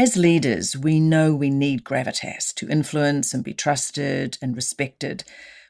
As 0.00 0.16
leaders, 0.16 0.74
we 0.78 0.98
know 0.98 1.34
we 1.34 1.50
need 1.50 1.84
gravitas 1.84 2.54
to 2.54 2.70
influence 2.70 3.34
and 3.34 3.44
be 3.44 3.52
trusted 3.52 4.38
and 4.40 4.56
respected. 4.56 5.24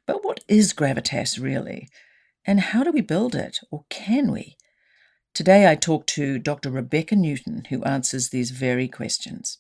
But 0.07 0.25
what 0.25 0.45
is 0.47 0.73
gravitas 0.73 1.43
really? 1.43 1.89
And 2.47 2.61
how 2.61 2.85
do 2.85 2.93
we 2.93 3.01
build 3.01 3.35
it, 3.35 3.59
or 3.73 3.87
can 3.91 4.31
we? 4.31 4.57
Today 5.35 5.69
I 5.69 5.75
talk 5.75 6.07
to 6.15 6.39
Dr. 6.39 6.71
Rebecca 6.71 7.17
Newton, 7.17 7.65
who 7.71 7.83
answers 7.83 8.29
these 8.29 8.53
very 8.53 8.87
questions. 8.87 9.59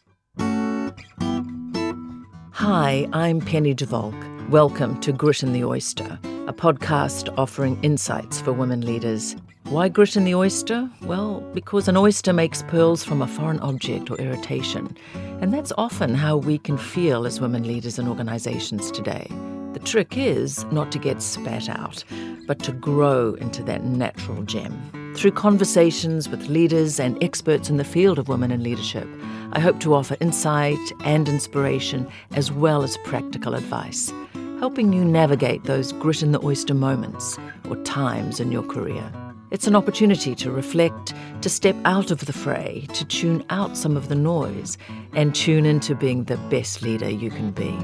Hi, 2.53 3.09
I'm 3.13 3.41
Penny 3.41 3.75
de 3.75 3.87
Valk. 3.87 4.15
Welcome 4.51 5.01
to 5.01 5.11
Grit 5.11 5.43
in 5.43 5.53
the 5.53 5.65
Oyster, 5.65 6.17
a 6.47 6.53
podcast 6.53 7.37
offering 7.37 7.77
insights 7.83 8.41
for 8.41 8.53
women 8.53 8.83
leaders. 8.83 9.35
Why 9.71 9.89
grit 9.89 10.17
in 10.17 10.25
the 10.25 10.35
oyster? 10.35 10.91
Well, 11.03 11.43
because 11.55 11.87
an 11.87 11.97
oyster 11.97 12.33
makes 12.33 12.65
pearls 12.65 13.05
from 13.05 13.23
a 13.23 13.29
foreign 13.29 13.61
object 13.61 14.11
or 14.11 14.17
irritation. 14.17 14.97
And 15.15 15.55
that's 15.55 15.73
often 15.79 16.13
how 16.13 16.39
we 16.39 16.59
can 16.59 16.77
feel 16.77 17.25
as 17.25 17.41
women 17.41 17.63
leaders 17.63 17.97
in 17.97 18.09
organizations 18.09 18.91
today. 18.91 19.29
The 19.73 19.79
trick 19.79 20.19
is 20.19 20.65
not 20.73 20.91
to 20.91 20.99
get 20.99 21.23
spat 21.23 21.69
out, 21.69 22.03
but 22.49 22.59
to 22.65 22.73
grow 22.73 23.35
into 23.35 23.63
that 23.63 23.85
natural 23.85 24.43
gem. 24.43 25.15
Through 25.17 25.31
conversations 25.33 26.29
with 26.29 26.49
leaders 26.49 26.99
and 26.99 27.23
experts 27.23 27.71
in 27.71 27.77
the 27.77 27.85
field 27.85 28.19
of 28.19 28.27
women 28.27 28.51
in 28.51 28.65
leadership, 28.65 29.07
I 29.53 29.61
hope 29.61 29.79
to 29.81 29.95
offer 29.95 30.17
insight 30.21 30.81
and 31.05 31.29
inspiration 31.29 32.09
as 32.33 32.51
well 32.51 32.83
as 32.83 32.99
practical 33.05 33.55
advice, 33.55 34.13
helping 34.59 34.93
you 34.93 35.05
navigate 35.05 35.63
those 35.63 35.93
grit 35.93 36.25
in 36.25 36.33
the 36.33 36.45
oyster 36.45 36.75
moments 36.75 37.39
or 37.69 37.77
times 37.85 38.41
in 38.41 38.51
your 38.51 38.65
career. 38.65 39.13
It's 39.51 39.67
an 39.67 39.75
opportunity 39.75 40.37
to 40.37 40.53
reflect, 40.53 41.13
to 41.43 41.49
step 41.49 41.75
out 41.85 42.13
of 42.13 42.25
the 42.25 42.33
fray, 42.33 42.87
to 42.93 43.05
tune 43.05 43.45
out 43.51 43.77
some 43.77 43.97
of 43.97 44.09
the 44.09 44.15
noise, 44.15 44.79
and 45.13 45.35
tune 45.35 45.67
into 45.67 45.97
being 45.97 46.23
the 46.23 46.37
best 46.51 46.83
leader 46.83 47.11
you 47.11 47.31
can 47.31 47.51
be. 47.51 47.77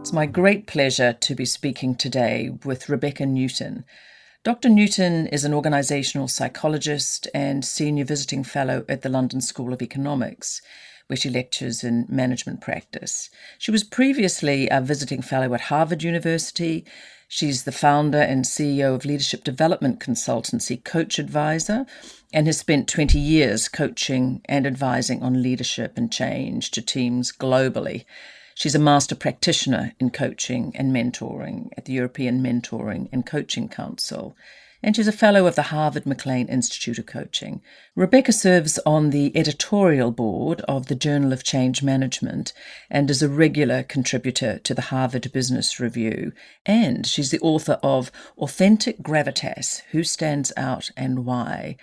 It's 0.00 0.12
my 0.12 0.26
great 0.26 0.66
pleasure 0.66 1.14
to 1.14 1.34
be 1.34 1.46
speaking 1.46 1.94
today 1.94 2.50
with 2.64 2.90
Rebecca 2.90 3.24
Newton. 3.24 3.84
Dr. 4.44 4.68
Newton 4.68 5.28
is 5.28 5.44
an 5.44 5.52
organisational 5.52 6.28
psychologist 6.28 7.26
and 7.32 7.64
senior 7.64 8.04
visiting 8.04 8.44
fellow 8.44 8.84
at 8.86 9.00
the 9.00 9.08
London 9.08 9.40
School 9.40 9.72
of 9.72 9.80
Economics 9.80 10.60
where 11.10 11.16
she 11.16 11.28
lectures 11.28 11.82
in 11.82 12.06
management 12.08 12.60
practice. 12.60 13.30
She 13.58 13.72
was 13.72 13.82
previously 13.82 14.68
a 14.68 14.80
visiting 14.80 15.22
fellow 15.22 15.52
at 15.54 15.62
Harvard 15.62 16.04
University. 16.04 16.84
She's 17.32 17.62
the 17.62 17.70
founder 17.70 18.18
and 18.20 18.44
CEO 18.44 18.92
of 18.92 19.04
leadership 19.04 19.44
development 19.44 20.00
consultancy 20.00 20.82
Coach 20.82 21.20
Advisor 21.20 21.86
and 22.32 22.48
has 22.48 22.58
spent 22.58 22.88
20 22.88 23.20
years 23.20 23.68
coaching 23.68 24.40
and 24.46 24.66
advising 24.66 25.22
on 25.22 25.40
leadership 25.40 25.92
and 25.96 26.10
change 26.10 26.72
to 26.72 26.82
teams 26.82 27.30
globally. 27.30 28.04
She's 28.56 28.74
a 28.74 28.80
master 28.80 29.14
practitioner 29.14 29.92
in 30.00 30.10
coaching 30.10 30.72
and 30.74 30.92
mentoring 30.92 31.70
at 31.78 31.84
the 31.84 31.92
European 31.92 32.42
Mentoring 32.42 33.08
and 33.12 33.24
Coaching 33.24 33.68
Council 33.68 34.36
and 34.82 34.96
she's 34.96 35.08
a 35.08 35.12
fellow 35.12 35.46
of 35.46 35.56
the 35.56 35.64
Harvard 35.64 36.06
McLean 36.06 36.48
Institute 36.48 36.98
of 36.98 37.06
Coaching. 37.06 37.60
Rebecca 37.94 38.32
serves 38.32 38.78
on 38.86 39.10
the 39.10 39.36
editorial 39.36 40.10
board 40.10 40.60
of 40.62 40.86
the 40.86 40.94
Journal 40.94 41.32
of 41.32 41.44
Change 41.44 41.82
Management 41.82 42.52
and 42.90 43.10
is 43.10 43.22
a 43.22 43.28
regular 43.28 43.82
contributor 43.82 44.58
to 44.60 44.74
the 44.74 44.82
Harvard 44.82 45.30
Business 45.32 45.78
Review. 45.78 46.32
And 46.64 47.06
she's 47.06 47.30
the 47.30 47.40
author 47.40 47.78
of 47.82 48.10
Authentic 48.38 49.02
Gravitas 49.02 49.82
Who 49.90 50.02
Stands 50.02 50.52
Out 50.56 50.90
and 50.96 51.24
Why. 51.26 51.76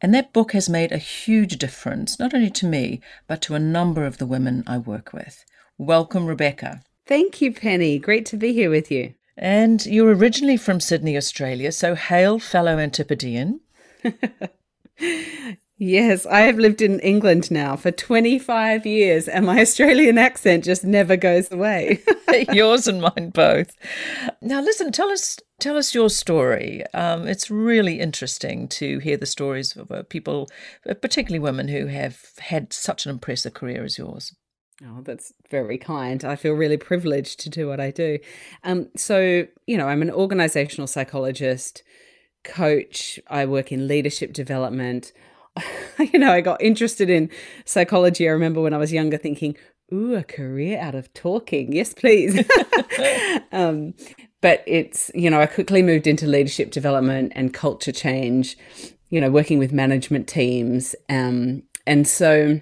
And 0.00 0.14
that 0.14 0.32
book 0.32 0.52
has 0.52 0.68
made 0.68 0.92
a 0.92 0.98
huge 0.98 1.58
difference, 1.58 2.18
not 2.18 2.34
only 2.34 2.50
to 2.50 2.66
me, 2.66 3.00
but 3.26 3.40
to 3.42 3.54
a 3.54 3.58
number 3.60 4.04
of 4.04 4.18
the 4.18 4.26
women 4.26 4.62
I 4.66 4.78
work 4.78 5.12
with. 5.12 5.44
Welcome, 5.78 6.26
Rebecca. 6.26 6.82
Thank 7.06 7.40
you, 7.40 7.52
Penny. 7.52 7.98
Great 7.98 8.26
to 8.26 8.36
be 8.36 8.52
here 8.52 8.70
with 8.70 8.90
you. 8.90 9.14
And 9.36 9.84
you're 9.84 10.14
originally 10.14 10.56
from 10.56 10.80
Sydney, 10.80 11.16
Australia, 11.16 11.72
so 11.72 11.94
hail, 11.94 12.38
fellow 12.38 12.78
Antipodean. 12.78 13.60
yes, 15.78 16.24
I 16.26 16.40
have 16.40 16.58
lived 16.58 16.80
in 16.80 17.00
England 17.00 17.50
now 17.50 17.76
for 17.76 17.90
25 17.90 18.86
years, 18.86 19.28
and 19.28 19.44
my 19.44 19.60
Australian 19.60 20.16
accent 20.16 20.64
just 20.64 20.84
never 20.84 21.16
goes 21.16 21.52
away. 21.52 22.02
Yours 22.52 22.86
and 22.86 23.00
mine 23.00 23.30
both. 23.30 23.76
Now, 24.40 24.60
listen, 24.60 24.92
tell 24.92 25.10
us 25.10 25.38
tell 25.58 25.76
us 25.76 25.94
your 25.94 26.10
story. 26.10 26.84
Um, 26.92 27.26
it's 27.26 27.50
really 27.50 28.00
interesting 28.00 28.68
to 28.68 28.98
hear 28.98 29.16
the 29.16 29.26
stories 29.26 29.76
of 29.76 30.08
people, 30.08 30.48
particularly 30.84 31.38
women, 31.38 31.68
who 31.68 31.86
have 31.86 32.20
had 32.38 32.72
such 32.72 33.06
an 33.06 33.10
impressive 33.10 33.54
career 33.54 33.84
as 33.84 33.98
yours. 33.98 34.34
Oh, 34.84 35.00
that's 35.02 35.32
very 35.50 35.78
kind. 35.78 36.22
I 36.22 36.36
feel 36.36 36.52
really 36.52 36.76
privileged 36.76 37.40
to 37.40 37.50
do 37.50 37.66
what 37.66 37.80
I 37.80 37.90
do. 37.90 38.18
Um, 38.62 38.88
so, 38.94 39.46
you 39.66 39.78
know, 39.78 39.88
I'm 39.88 40.02
an 40.02 40.10
organizational 40.10 40.86
psychologist, 40.86 41.82
coach. 42.44 43.18
I 43.28 43.46
work 43.46 43.72
in 43.72 43.88
leadership 43.88 44.34
development. 44.34 45.12
you 45.98 46.18
know, 46.18 46.30
I 46.30 46.42
got 46.42 46.60
interested 46.60 47.08
in 47.08 47.30
psychology. 47.64 48.28
I 48.28 48.32
remember 48.32 48.60
when 48.60 48.74
I 48.74 48.78
was 48.78 48.92
younger 48.92 49.16
thinking, 49.16 49.56
ooh, 49.92 50.14
a 50.14 50.22
career 50.22 50.78
out 50.78 50.94
of 50.94 51.12
talking. 51.14 51.72
Yes, 51.72 51.94
please. 51.94 52.46
um, 53.52 53.94
but 54.42 54.62
it's, 54.66 55.10
you 55.14 55.30
know, 55.30 55.40
I 55.40 55.46
quickly 55.46 55.82
moved 55.82 56.06
into 56.06 56.26
leadership 56.26 56.70
development 56.70 57.32
and 57.34 57.54
culture 57.54 57.92
change, 57.92 58.58
you 59.08 59.22
know, 59.22 59.30
working 59.30 59.58
with 59.58 59.72
management 59.72 60.28
teams. 60.28 60.94
Um, 61.08 61.62
and 61.86 62.06
so 62.06 62.60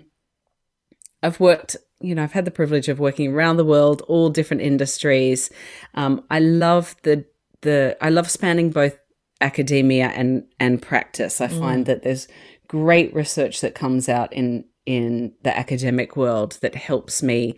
I've 1.24 1.40
worked 1.40 1.76
you 2.00 2.14
know, 2.14 2.22
I've 2.22 2.32
had 2.32 2.44
the 2.44 2.50
privilege 2.50 2.88
of 2.88 2.98
working 2.98 3.32
around 3.32 3.56
the 3.56 3.64
world, 3.64 4.02
all 4.08 4.28
different 4.28 4.62
industries. 4.62 5.50
Um, 5.94 6.24
I 6.30 6.40
love 6.40 6.96
the 7.02 7.24
the 7.62 7.96
I 8.00 8.10
love 8.10 8.30
spanning 8.30 8.70
both 8.70 8.98
academia 9.40 10.08
and 10.08 10.44
and 10.60 10.80
practice. 10.80 11.40
I 11.40 11.48
mm. 11.48 11.58
find 11.58 11.86
that 11.86 12.02
there's 12.02 12.28
great 12.68 13.14
research 13.14 13.60
that 13.60 13.74
comes 13.74 14.08
out 14.08 14.32
in 14.32 14.64
in 14.86 15.32
the 15.42 15.56
academic 15.56 16.16
world 16.16 16.58
that 16.60 16.74
helps 16.74 17.22
me 17.22 17.56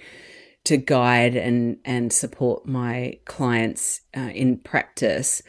to 0.65 0.77
guide 0.77 1.37
and 1.37 1.79
and 1.85 2.13
support 2.13 2.67
my 2.67 3.19
clients 3.25 4.01
uh, 4.17 4.31
in 4.35 4.59
practice 4.59 5.43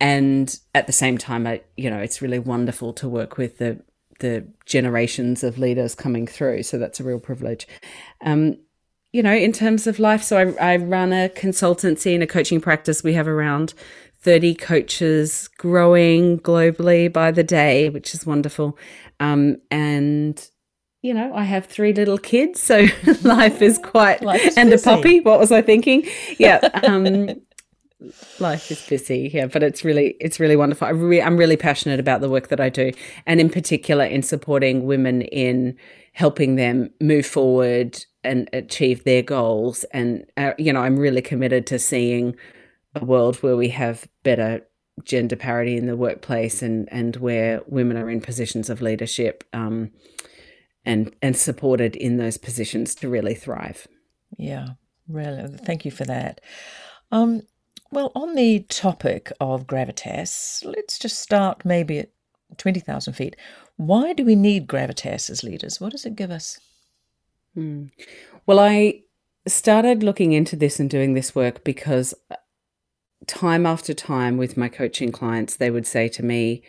and 0.00 0.58
at 0.74 0.86
the 0.86 0.92
same 0.92 1.16
time 1.18 1.46
I 1.46 1.62
you 1.76 1.90
know 1.90 1.98
it's 1.98 2.22
really 2.22 2.38
wonderful 2.38 2.92
to 2.94 3.08
work 3.08 3.36
with 3.38 3.58
the 3.58 3.80
the 4.20 4.46
generations 4.66 5.44
of 5.44 5.58
leaders 5.58 5.94
coming 5.94 6.26
through. 6.26 6.62
So 6.62 6.78
that's 6.78 7.00
a 7.00 7.04
real 7.04 7.18
privilege. 7.18 7.66
Um, 8.24 8.58
you 9.12 9.22
know, 9.22 9.34
in 9.34 9.52
terms 9.52 9.86
of 9.86 9.98
life, 9.98 10.22
so 10.22 10.56
I, 10.58 10.72
I 10.72 10.76
run 10.76 11.12
a 11.12 11.28
consultancy 11.28 12.14
and 12.14 12.22
a 12.22 12.26
coaching 12.26 12.60
practice. 12.60 13.04
We 13.04 13.12
have 13.14 13.28
around 13.28 13.74
30 14.22 14.54
coaches 14.56 15.48
growing 15.58 16.40
globally 16.40 17.12
by 17.12 17.30
the 17.30 17.44
day, 17.44 17.90
which 17.90 18.14
is 18.14 18.26
wonderful. 18.26 18.76
Um, 19.20 19.58
and 19.70 20.44
you 21.02 21.12
know, 21.12 21.34
I 21.34 21.44
have 21.44 21.66
three 21.66 21.92
little 21.92 22.16
kids, 22.16 22.62
so 22.62 22.86
life 23.22 23.60
is 23.60 23.78
quite 23.78 24.22
life 24.22 24.56
and 24.56 24.70
busy. 24.70 24.90
a 24.90 24.96
puppy. 24.96 25.20
What 25.20 25.38
was 25.38 25.52
I 25.52 25.60
thinking? 25.60 26.08
Yeah. 26.38 26.56
Um, 26.82 27.42
life 28.40 28.70
is 28.70 28.86
busy 28.86 29.30
yeah 29.32 29.46
but 29.46 29.62
it's 29.62 29.84
really 29.84 30.16
it's 30.20 30.40
really 30.40 30.56
wonderful. 30.56 30.86
I 30.86 30.90
re- 30.90 31.22
i'm 31.22 31.36
really 31.36 31.56
passionate 31.56 32.00
about 32.00 32.20
the 32.20 32.28
work 32.28 32.48
that 32.48 32.60
i 32.60 32.68
do 32.68 32.92
and 33.26 33.40
in 33.40 33.50
particular 33.50 34.04
in 34.04 34.22
supporting 34.22 34.86
women 34.86 35.22
in 35.22 35.76
helping 36.12 36.56
them 36.56 36.90
move 37.00 37.26
forward 37.26 38.04
and 38.22 38.48
achieve 38.52 39.04
their 39.04 39.22
goals. 39.22 39.84
And 39.92 40.24
uh, 40.36 40.52
you 40.58 40.72
know 40.72 40.80
i'm 40.80 40.96
really 40.96 41.22
committed 41.22 41.66
to 41.68 41.78
seeing 41.78 42.36
a 42.94 43.04
world 43.04 43.36
where 43.36 43.56
we 43.56 43.68
have 43.70 44.06
better 44.22 44.66
gender 45.02 45.36
parity 45.36 45.76
in 45.76 45.86
the 45.86 45.96
workplace 45.96 46.62
and 46.62 46.88
and 46.92 47.16
where 47.16 47.62
women 47.66 47.96
are 47.96 48.10
in 48.10 48.20
positions 48.20 48.70
of 48.70 48.80
leadership 48.80 49.44
um, 49.52 49.90
and 50.84 51.14
and 51.20 51.36
supported 51.36 51.96
in 51.96 52.16
those 52.16 52.38
positions 52.38 52.94
to 52.94 53.08
really 53.08 53.34
thrive. 53.34 53.88
Yeah 54.38 54.68
really. 55.08 55.56
Thank 55.58 55.84
you 55.84 55.90
for 55.90 56.04
that. 56.04 56.40
Um, 57.12 57.42
well, 57.94 58.12
on 58.14 58.34
the 58.34 58.60
topic 58.68 59.32
of 59.40 59.66
gravitas, 59.66 60.64
let's 60.64 60.98
just 60.98 61.18
start 61.18 61.64
maybe 61.64 61.98
at 61.98 62.10
20,000 62.58 63.12
feet. 63.12 63.36
Why 63.76 64.12
do 64.12 64.24
we 64.24 64.36
need 64.36 64.66
gravitas 64.66 65.30
as 65.30 65.42
leaders? 65.42 65.80
What 65.80 65.92
does 65.92 66.04
it 66.04 66.16
give 66.16 66.30
us? 66.30 66.58
Hmm. 67.54 67.86
Well, 68.46 68.60
I 68.60 69.02
started 69.46 70.02
looking 70.02 70.32
into 70.32 70.56
this 70.56 70.80
and 70.80 70.90
doing 70.90 71.14
this 71.14 71.34
work 71.34 71.64
because 71.64 72.14
uh, 72.30 72.36
time 73.26 73.66
after 73.66 73.94
time 73.94 74.36
with 74.36 74.56
my 74.56 74.68
coaching 74.68 75.12
clients, 75.12 75.56
they 75.56 75.70
would 75.70 75.86
say 75.86 76.08
to 76.08 76.22
me, 76.22 76.62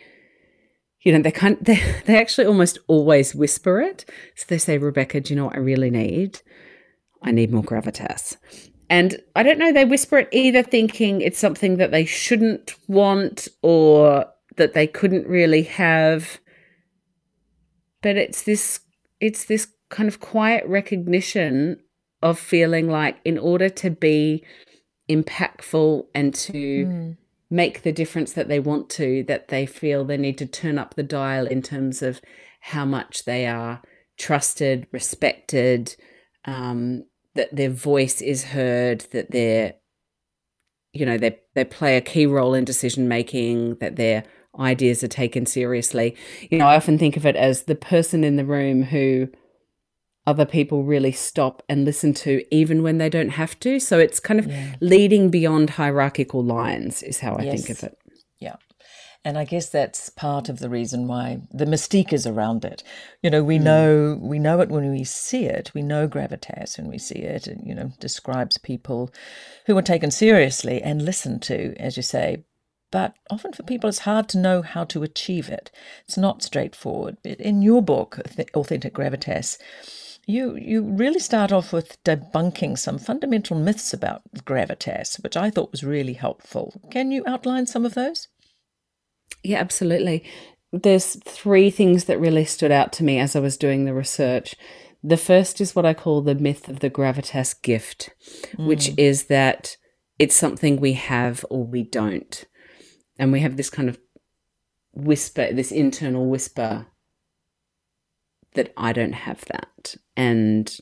you 1.00 1.12
know, 1.12 1.22
they 1.22 1.30
kind 1.30 1.58
they, 1.60 1.80
they 2.06 2.18
actually 2.18 2.46
almost 2.46 2.78
always 2.86 3.34
whisper 3.34 3.80
it. 3.80 4.04
So 4.36 4.44
they 4.48 4.58
say, 4.58 4.78
Rebecca, 4.78 5.20
do 5.20 5.34
you 5.34 5.36
know 5.36 5.46
what 5.46 5.56
I 5.56 5.60
really 5.60 5.90
need? 5.90 6.40
I 7.22 7.32
need 7.32 7.52
more 7.52 7.64
gravitas. 7.64 8.36
And 8.88 9.20
I 9.34 9.42
don't 9.42 9.58
know, 9.58 9.72
they 9.72 9.84
whisper 9.84 10.18
it 10.18 10.28
either 10.32 10.62
thinking 10.62 11.20
it's 11.20 11.38
something 11.38 11.76
that 11.78 11.90
they 11.90 12.04
shouldn't 12.04 12.74
want 12.86 13.48
or 13.62 14.26
that 14.56 14.74
they 14.74 14.86
couldn't 14.86 15.26
really 15.26 15.62
have. 15.62 16.38
but 18.02 18.16
it's 18.16 18.42
this 18.42 18.80
it's 19.20 19.46
this 19.46 19.68
kind 19.88 20.08
of 20.08 20.20
quiet 20.20 20.64
recognition 20.66 21.80
of 22.22 22.38
feeling 22.38 22.88
like 22.88 23.16
in 23.24 23.38
order 23.38 23.68
to 23.68 23.90
be 23.90 24.44
impactful 25.08 26.06
and 26.14 26.34
to 26.34 26.86
mm. 26.86 27.16
make 27.50 27.82
the 27.82 27.92
difference 27.92 28.32
that 28.32 28.48
they 28.48 28.58
want 28.58 28.88
to 28.90 29.24
that 29.24 29.48
they 29.48 29.66
feel 29.66 30.04
they 30.04 30.16
need 30.16 30.38
to 30.38 30.46
turn 30.46 30.78
up 30.78 30.94
the 30.94 31.02
dial 31.02 31.46
in 31.46 31.62
terms 31.62 32.02
of 32.02 32.20
how 32.60 32.84
much 32.84 33.24
they 33.24 33.46
are 33.46 33.82
trusted 34.18 34.86
respected 34.92 35.94
um, 36.44 37.04
that 37.36 37.54
their 37.54 37.70
voice 37.70 38.20
is 38.20 38.44
heard 38.44 39.00
that 39.12 39.30
they're 39.30 39.74
you 40.92 41.06
know 41.06 41.18
they 41.18 41.38
they 41.54 41.64
play 41.64 41.96
a 41.96 42.00
key 42.00 42.26
role 42.26 42.54
in 42.54 42.64
decision 42.64 43.08
making 43.08 43.76
that 43.76 43.96
their 43.96 44.24
ideas 44.58 45.04
are 45.04 45.08
taken 45.08 45.44
seriously 45.44 46.16
you 46.50 46.58
know 46.58 46.66
i 46.66 46.76
often 46.76 46.98
think 46.98 47.16
of 47.16 47.26
it 47.26 47.36
as 47.36 47.64
the 47.64 47.74
person 47.74 48.24
in 48.24 48.36
the 48.36 48.44
room 48.44 48.84
who 48.84 49.28
other 50.26 50.46
people 50.46 50.82
really 50.82 51.12
stop 51.12 51.62
and 51.68 51.84
listen 51.84 52.12
to 52.12 52.42
even 52.50 52.82
when 52.82 52.98
they 52.98 53.10
don't 53.10 53.30
have 53.30 53.58
to 53.60 53.78
so 53.78 53.98
it's 53.98 54.18
kind 54.18 54.40
of 54.40 54.46
yeah. 54.46 54.74
leading 54.80 55.28
beyond 55.28 55.70
hierarchical 55.70 56.42
lines 56.42 57.02
is 57.02 57.20
how 57.20 57.34
i 57.34 57.42
yes. 57.42 57.64
think 57.64 57.78
of 57.78 57.84
it 57.84 57.98
and 59.26 59.36
I 59.36 59.44
guess 59.44 59.68
that's 59.68 60.08
part 60.08 60.48
of 60.48 60.60
the 60.60 60.70
reason 60.70 61.08
why 61.08 61.40
the 61.52 61.64
mystique 61.64 62.12
is 62.12 62.28
around 62.28 62.64
it. 62.64 62.84
You 63.24 63.30
know, 63.30 63.42
we 63.42 63.58
mm. 63.58 63.64
know 63.64 64.18
we 64.22 64.38
know 64.38 64.60
it 64.60 64.68
when 64.68 64.88
we 64.92 65.02
see 65.02 65.46
it. 65.46 65.72
We 65.74 65.82
know 65.82 66.06
gravitas 66.06 66.78
when 66.78 66.86
we 66.86 66.98
see 66.98 67.18
it, 67.18 67.48
and 67.48 67.66
you 67.66 67.74
know, 67.74 67.90
describes 67.98 68.56
people 68.56 69.12
who 69.66 69.76
are 69.76 69.82
taken 69.82 70.12
seriously 70.12 70.80
and 70.80 71.04
listened 71.04 71.42
to, 71.42 71.74
as 71.76 71.96
you 71.96 72.04
say. 72.04 72.44
But 72.92 73.16
often 73.28 73.52
for 73.52 73.64
people, 73.64 73.88
it's 73.88 74.06
hard 74.10 74.28
to 74.28 74.38
know 74.38 74.62
how 74.62 74.84
to 74.84 75.02
achieve 75.02 75.48
it. 75.48 75.72
It's 76.04 76.16
not 76.16 76.44
straightforward. 76.44 77.16
In 77.24 77.62
your 77.62 77.82
book, 77.82 78.20
Authentic 78.54 78.94
Gravitas, 78.94 79.58
you 80.24 80.54
you 80.54 80.82
really 80.82 81.18
start 81.18 81.50
off 81.50 81.72
with 81.72 82.02
debunking 82.04 82.78
some 82.78 82.98
fundamental 82.98 83.58
myths 83.58 83.92
about 83.92 84.22
gravitas, 84.44 85.20
which 85.24 85.36
I 85.36 85.50
thought 85.50 85.72
was 85.72 85.82
really 85.82 86.14
helpful. 86.14 86.80
Can 86.92 87.10
you 87.10 87.24
outline 87.26 87.66
some 87.66 87.84
of 87.84 87.94
those? 87.94 88.28
Yeah, 89.42 89.58
absolutely. 89.58 90.24
There's 90.72 91.16
three 91.24 91.70
things 91.70 92.04
that 92.04 92.20
really 92.20 92.44
stood 92.44 92.72
out 92.72 92.92
to 92.94 93.04
me 93.04 93.18
as 93.18 93.36
I 93.36 93.40
was 93.40 93.56
doing 93.56 93.84
the 93.84 93.94
research. 93.94 94.56
The 95.02 95.16
first 95.16 95.60
is 95.60 95.74
what 95.74 95.86
I 95.86 95.94
call 95.94 96.22
the 96.22 96.34
myth 96.34 96.68
of 96.68 96.80
the 96.80 96.90
gravitas 96.90 97.60
gift, 97.62 98.10
mm. 98.56 98.66
which 98.66 98.90
is 98.96 99.24
that 99.24 99.76
it's 100.18 100.34
something 100.34 100.80
we 100.80 100.94
have 100.94 101.44
or 101.50 101.64
we 101.64 101.84
don't. 101.84 102.44
And 103.18 103.32
we 103.32 103.40
have 103.40 103.56
this 103.56 103.70
kind 103.70 103.88
of 103.88 103.98
whisper, 104.92 105.52
this 105.52 105.70
internal 105.70 106.26
whisper 106.28 106.86
that 108.54 108.72
I 108.76 108.92
don't 108.92 109.12
have 109.12 109.44
that. 109.46 109.94
And 110.16 110.76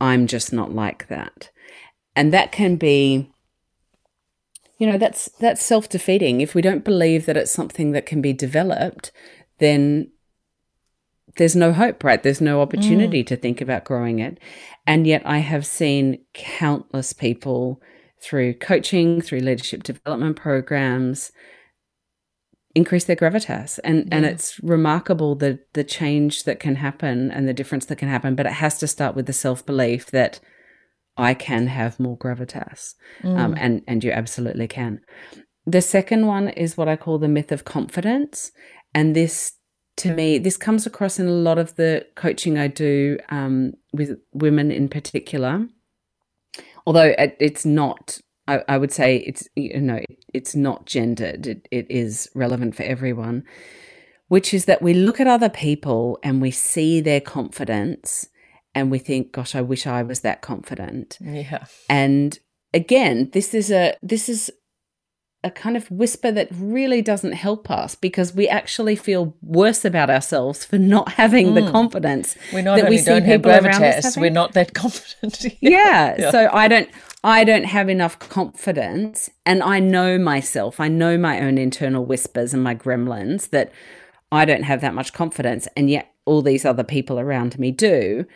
I'm 0.00 0.26
just 0.26 0.52
not 0.52 0.72
like 0.72 1.08
that. 1.08 1.50
And 2.14 2.32
that 2.32 2.52
can 2.52 2.76
be 2.76 3.32
you 4.78 4.86
know 4.86 4.98
that's 4.98 5.28
that's 5.40 5.64
self-defeating 5.64 6.40
if 6.40 6.54
we 6.54 6.62
don't 6.62 6.84
believe 6.84 7.26
that 7.26 7.36
it's 7.36 7.50
something 7.50 7.92
that 7.92 8.06
can 8.06 8.20
be 8.20 8.32
developed 8.32 9.10
then 9.58 10.10
there's 11.36 11.56
no 11.56 11.72
hope 11.72 12.02
right 12.04 12.22
there's 12.22 12.40
no 12.40 12.60
opportunity 12.60 13.22
mm. 13.22 13.26
to 13.26 13.36
think 13.36 13.60
about 13.60 13.84
growing 13.84 14.18
it 14.18 14.38
and 14.86 15.06
yet 15.06 15.22
i 15.24 15.38
have 15.38 15.66
seen 15.66 16.18
countless 16.34 17.12
people 17.12 17.80
through 18.20 18.54
coaching 18.54 19.20
through 19.20 19.40
leadership 19.40 19.82
development 19.82 20.36
programs 20.36 21.32
increase 22.74 23.04
their 23.04 23.16
gravitas 23.16 23.78
and 23.84 24.06
yeah. 24.08 24.16
and 24.16 24.26
it's 24.26 24.60
remarkable 24.62 25.34
the 25.34 25.58
the 25.72 25.84
change 25.84 26.44
that 26.44 26.60
can 26.60 26.76
happen 26.76 27.30
and 27.30 27.48
the 27.48 27.54
difference 27.54 27.86
that 27.86 27.96
can 27.96 28.08
happen 28.08 28.34
but 28.34 28.46
it 28.46 28.52
has 28.52 28.78
to 28.78 28.86
start 28.86 29.16
with 29.16 29.26
the 29.26 29.32
self-belief 29.32 30.10
that 30.10 30.40
I 31.16 31.34
can 31.34 31.66
have 31.66 31.98
more 31.98 32.16
gravitas. 32.16 32.94
Um, 33.24 33.30
mm. 33.30 33.38
Um, 33.38 33.54
and, 33.58 33.82
and 33.86 34.04
you 34.04 34.10
absolutely 34.10 34.68
can. 34.68 35.00
The 35.66 35.82
second 35.82 36.26
one 36.26 36.48
is 36.50 36.76
what 36.76 36.88
I 36.88 36.96
call 36.96 37.18
the 37.18 37.28
myth 37.28 37.50
of 37.50 37.64
confidence. 37.64 38.52
And 38.94 39.16
this, 39.16 39.52
to 39.98 40.12
me, 40.14 40.38
this 40.38 40.56
comes 40.56 40.86
across 40.86 41.18
in 41.18 41.26
a 41.26 41.32
lot 41.32 41.58
of 41.58 41.76
the 41.76 42.06
coaching 42.14 42.58
I 42.58 42.68
do 42.68 43.18
um, 43.30 43.72
with 43.92 44.18
women 44.32 44.70
in 44.70 44.88
particular. 44.88 45.66
Although 46.86 47.14
it's 47.18 47.66
not, 47.66 48.18
I, 48.46 48.62
I, 48.68 48.78
would 48.78 48.92
say 48.92 49.16
it's, 49.16 49.48
you 49.56 49.80
know, 49.80 50.00
it's 50.32 50.54
not 50.54 50.86
gendered, 50.86 51.48
it, 51.48 51.68
it 51.72 51.86
is 51.90 52.30
relevant 52.32 52.76
for 52.76 52.84
everyone, 52.84 53.42
which 54.28 54.54
is 54.54 54.66
that 54.66 54.82
we 54.82 54.94
look 54.94 55.18
at 55.18 55.26
other 55.26 55.48
people 55.48 56.20
and 56.22 56.40
we 56.40 56.52
see 56.52 57.00
their 57.00 57.20
confidence 57.20 58.28
and 58.76 58.90
we 58.90 58.98
think, 58.98 59.32
gosh, 59.32 59.54
I 59.54 59.62
wish 59.62 59.86
I 59.86 60.02
was 60.02 60.20
that 60.20 60.42
confident. 60.42 61.16
Yeah. 61.18 61.64
And 61.88 62.38
again, 62.74 63.30
this 63.32 63.54
is 63.54 63.72
a 63.72 63.96
this 64.02 64.28
is 64.28 64.52
a 65.42 65.50
kind 65.50 65.76
of 65.78 65.90
whisper 65.90 66.30
that 66.32 66.48
really 66.52 67.00
doesn't 67.00 67.32
help 67.32 67.70
us 67.70 67.94
because 67.94 68.34
we 68.34 68.48
actually 68.48 68.94
feel 68.94 69.34
worse 69.40 69.84
about 69.84 70.10
ourselves 70.10 70.64
for 70.64 70.76
not 70.76 71.12
having 71.12 71.48
mm. 71.48 71.54
the 71.54 71.70
confidence 71.70 72.36
we 72.52 72.62
not 72.62 72.80
that 72.80 72.90
we 72.90 72.98
see 72.98 73.20
people 73.20 73.50
around 73.50 73.82
us 73.82 74.16
we're 74.16 74.30
not 74.30 74.54
that 74.54 74.74
confident 74.82 75.44
yeah. 75.60 76.16
yeah. 76.18 76.30
so 76.32 76.48
i 76.52 76.66
don't 76.66 76.88
i 77.22 77.44
don't 77.44 77.66
have 77.66 77.88
enough 77.88 78.18
confidence 78.18 79.30
and 79.44 79.62
i 79.62 79.78
know 79.78 80.18
myself 80.18 80.80
i 80.80 80.88
know 80.88 81.16
my 81.16 81.38
own 81.38 81.58
internal 81.58 82.04
whispers 82.04 82.52
and 82.52 82.64
my 82.64 82.74
gremlins 82.74 83.50
that 83.50 83.70
i 84.32 84.44
don't 84.44 84.64
have 84.64 84.80
that 84.80 84.94
much 84.94 85.12
confidence 85.12 85.68
and 85.76 85.90
yet 85.90 86.15
all 86.26 86.42
these 86.42 86.64
other 86.64 86.84
people 86.84 87.18
around 87.18 87.58
me 87.58 87.70
do. 87.70 88.26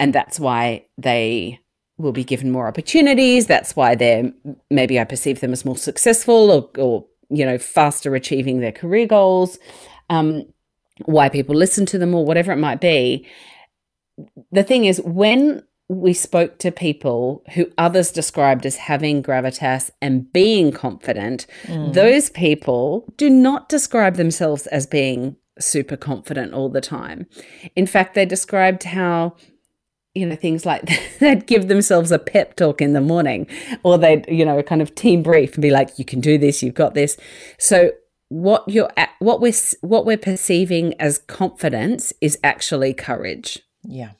And 0.00 0.12
that's 0.12 0.40
why 0.40 0.86
they 0.98 1.60
will 1.98 2.12
be 2.12 2.24
given 2.24 2.50
more 2.50 2.68
opportunities. 2.68 3.46
That's 3.46 3.76
why 3.76 3.94
they're 3.94 4.32
maybe 4.70 4.98
I 5.00 5.04
perceive 5.04 5.40
them 5.40 5.52
as 5.52 5.64
more 5.64 5.76
successful 5.76 6.50
or, 6.50 6.70
or 6.82 7.06
you 7.30 7.44
know, 7.46 7.58
faster 7.58 8.14
achieving 8.14 8.60
their 8.60 8.72
career 8.72 9.06
goals. 9.06 9.58
Um, 10.10 10.46
why 11.04 11.28
people 11.28 11.54
listen 11.54 11.86
to 11.86 11.98
them 11.98 12.14
or 12.14 12.24
whatever 12.24 12.52
it 12.52 12.56
might 12.56 12.80
be. 12.80 13.26
The 14.50 14.62
thing 14.62 14.86
is, 14.86 15.00
when 15.02 15.62
we 15.88 16.14
spoke 16.14 16.58
to 16.58 16.72
people 16.72 17.44
who 17.54 17.70
others 17.78 18.10
described 18.10 18.66
as 18.66 18.76
having 18.76 19.22
gravitas 19.22 19.90
and 20.00 20.32
being 20.32 20.72
confident, 20.72 21.46
mm. 21.64 21.92
those 21.92 22.30
people 22.30 23.12
do 23.16 23.30
not 23.30 23.68
describe 23.68 24.16
themselves 24.16 24.66
as 24.68 24.86
being 24.86 25.36
super 25.58 25.96
confident 25.96 26.52
all 26.52 26.68
the 26.68 26.80
time. 26.80 27.26
In 27.74 27.86
fact, 27.86 28.14
they 28.14 28.26
described 28.26 28.84
how 28.84 29.36
you 30.14 30.24
know 30.24 30.36
things 30.36 30.64
like 30.64 30.88
they'd 31.20 31.46
give 31.46 31.68
themselves 31.68 32.10
a 32.10 32.18
pep 32.18 32.56
talk 32.56 32.80
in 32.80 32.94
the 32.94 33.00
morning 33.00 33.46
or 33.82 33.98
they'd 33.98 34.26
you 34.28 34.44
know 34.44 34.62
kind 34.62 34.80
of 34.80 34.94
team 34.94 35.22
brief 35.22 35.54
and 35.54 35.62
be 35.62 35.70
like 35.70 35.98
you 35.98 36.04
can 36.04 36.20
do 36.20 36.38
this 36.38 36.62
you've 36.62 36.74
got 36.74 36.94
this. 36.94 37.16
So 37.58 37.92
what 38.28 38.68
you're 38.68 38.90
what 39.18 39.40
we're 39.40 39.52
what 39.82 40.04
we're 40.04 40.16
perceiving 40.16 40.94
as 41.00 41.18
confidence 41.18 42.12
is 42.20 42.38
actually 42.42 42.94
courage. 42.94 43.60
Yeah. 43.82 44.12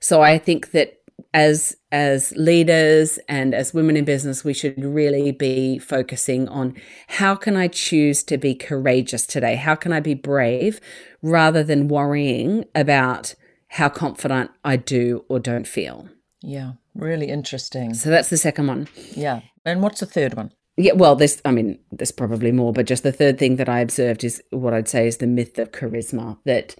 So 0.00 0.22
i 0.22 0.38
think 0.38 0.70
that 0.72 0.94
as 1.34 1.76
as 1.90 2.32
leaders 2.36 3.18
and 3.28 3.54
as 3.54 3.72
women 3.72 3.96
in 3.96 4.04
business 4.04 4.44
we 4.44 4.52
should 4.52 4.82
really 4.82 5.32
be 5.32 5.78
focusing 5.78 6.46
on 6.48 6.74
how 7.08 7.34
can 7.34 7.56
i 7.56 7.66
choose 7.66 8.22
to 8.22 8.36
be 8.36 8.54
courageous 8.54 9.26
today? 9.26 9.56
How 9.56 9.74
can 9.74 9.92
i 9.92 10.00
be 10.00 10.14
brave 10.14 10.80
rather 11.22 11.62
than 11.62 11.88
worrying 11.88 12.64
about 12.74 13.34
how 13.68 13.88
confident 13.88 14.50
i 14.64 14.76
do 14.76 15.24
or 15.28 15.40
don't 15.40 15.66
feel? 15.66 16.08
Yeah 16.42 16.72
really 16.94 17.28
interesting. 17.28 17.94
So 17.94 18.10
that's 18.10 18.28
the 18.28 18.36
second 18.36 18.66
one. 18.66 18.88
Yeah 19.12 19.40
and 19.64 19.82
what's 19.82 20.00
the 20.00 20.06
third 20.06 20.34
one? 20.34 20.52
Yeah 20.76 20.92
well 20.92 21.16
this, 21.16 21.40
i 21.44 21.50
mean 21.50 21.78
there's 21.90 22.12
probably 22.12 22.52
more 22.52 22.72
but 22.72 22.86
just 22.86 23.02
the 23.02 23.12
third 23.12 23.38
thing 23.38 23.56
that 23.56 23.68
i 23.68 23.80
observed 23.80 24.22
is 24.24 24.42
what 24.50 24.74
i'd 24.74 24.88
say 24.88 25.08
is 25.08 25.16
the 25.16 25.26
myth 25.26 25.58
of 25.58 25.72
charisma 25.72 26.38
that 26.44 26.76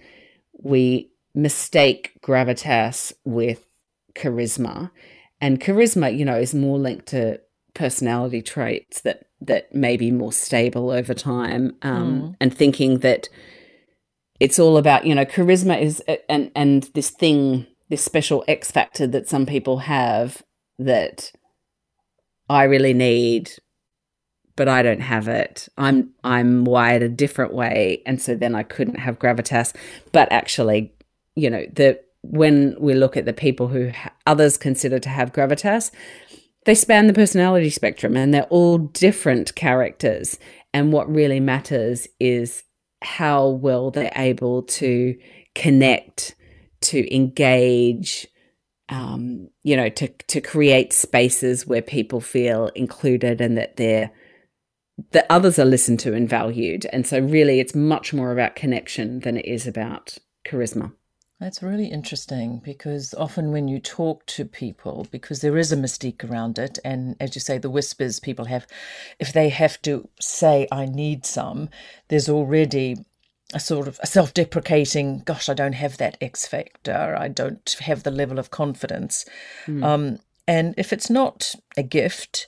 we 0.61 1.11
mistake 1.35 2.13
gravitas 2.21 3.13
with 3.25 3.65
charisma. 4.19 4.91
And 5.41 5.59
charisma, 5.59 6.15
you 6.17 6.25
know, 6.25 6.37
is 6.37 6.53
more 6.53 6.77
linked 6.77 7.07
to 7.07 7.39
personality 7.73 8.41
traits 8.41 9.01
that 9.01 9.25
that 9.41 9.73
may 9.73 9.95
be 9.95 10.11
more 10.11 10.33
stable 10.33 10.91
over 10.91 11.13
time. 11.13 11.75
Um, 11.81 12.21
mm. 12.21 12.35
And 12.41 12.53
thinking 12.53 12.99
that 12.99 13.29
it's 14.39 14.59
all 14.59 14.77
about, 14.77 15.05
you 15.05 15.15
know, 15.15 15.25
charisma 15.25 15.81
is 15.81 16.03
and 16.27 16.51
and 16.55 16.83
this 16.93 17.09
thing, 17.09 17.65
this 17.89 18.03
special 18.03 18.43
X 18.47 18.71
factor 18.71 19.07
that 19.07 19.29
some 19.29 19.45
people 19.45 19.79
have 19.79 20.43
that 20.77 21.31
I 22.49 22.63
really 22.63 22.93
need 22.93 23.51
but 24.59 24.67
I 24.67 24.83
don't 24.83 24.99
have 24.99 25.29
it. 25.29 25.69
I'm 25.77 26.09
I'm 26.21 26.65
wired 26.65 27.01
a 27.01 27.07
different 27.07 27.53
way, 27.53 28.01
and 28.05 28.21
so 28.21 28.35
then 28.35 28.55
I 28.55 28.63
couldn't 28.63 28.99
have 28.99 29.17
gravitas. 29.17 29.73
But 30.11 30.29
actually, 30.33 30.91
you 31.35 31.49
know, 31.49 31.65
the 31.71 31.97
when 32.21 32.75
we 32.79 32.93
look 32.93 33.17
at 33.17 33.25
the 33.25 33.33
people 33.33 33.67
who 33.67 33.91
others 34.25 34.57
consider 34.57 34.99
to 34.99 35.09
have 35.09 35.33
gravitas, 35.33 35.91
they 36.65 36.75
span 36.75 37.07
the 37.07 37.13
personality 37.13 37.69
spectrum 37.69 38.17
and 38.17 38.33
they're 38.33 38.43
all 38.43 38.77
different 38.77 39.55
characters. 39.55 40.37
And 40.73 40.91
what 40.91 41.13
really 41.13 41.39
matters 41.39 42.07
is 42.19 42.63
how 43.01 43.47
well 43.47 43.91
they're 43.91 44.11
able 44.15 44.63
to 44.63 45.17
connect, 45.55 46.35
to 46.81 47.15
engage, 47.15 48.27
um, 48.89 49.49
you 49.63 49.75
know, 49.75 49.89
to 49.89 50.07
to 50.07 50.41
create 50.41 50.93
spaces 50.93 51.65
where 51.65 51.81
people 51.81 52.19
feel 52.19 52.67
included 52.75 53.39
and 53.39 53.57
that 53.57 53.77
they're 53.77 54.11
that 55.11 55.25
others 55.29 55.57
are 55.57 55.65
listened 55.65 55.99
to 56.01 56.13
and 56.13 56.27
valued. 56.27 56.85
And 56.91 57.07
so 57.07 57.19
really 57.19 57.59
it's 57.59 57.73
much 57.73 58.13
more 58.13 58.31
about 58.31 58.55
connection 58.55 59.21
than 59.21 59.37
it 59.37 59.45
is 59.45 59.65
about 59.65 60.17
charisma. 60.45 60.93
That's 61.39 61.63
really 61.63 61.85
interesting 61.85 62.59
because 62.63 63.13
often 63.13 63.53
when 63.53 63.69
you 63.69 63.79
talk 63.79 64.25
to 64.25 64.43
people, 64.43 65.07
because 65.09 65.39
there 65.39 65.57
is 65.57 65.71
a 65.71 65.77
mystique 65.77 66.29
around 66.29 66.59
it, 66.59 66.79
and 66.83 67.15
as 67.21 67.33
you 67.33 67.39
say, 67.39 67.57
the 67.57 67.69
whispers 67.69 68.19
people 68.19 68.45
have, 68.45 68.67
if 69.19 69.31
they 69.31 69.47
have 69.47 69.81
to 69.83 70.09
say, 70.19 70.67
I 70.69 70.85
need 70.85 71.25
some, 71.25 71.69
there's 72.09 72.27
already 72.27 72.97
a 73.53 73.59
sort 73.59 73.87
of 73.87 73.99
a 74.03 74.07
self 74.07 74.33
deprecating, 74.33 75.19
gosh, 75.19 75.47
I 75.47 75.53
don't 75.53 75.73
have 75.73 75.97
that 75.97 76.17
X 76.19 76.45
factor, 76.45 77.15
I 77.17 77.29
don't 77.29 77.73
have 77.79 78.03
the 78.03 78.11
level 78.11 78.37
of 78.37 78.51
confidence. 78.51 79.23
Mm. 79.65 79.83
Um, 79.83 80.19
and 80.45 80.73
if 80.77 80.91
it's 80.91 81.09
not 81.09 81.55
a 81.77 81.83
gift, 81.83 82.47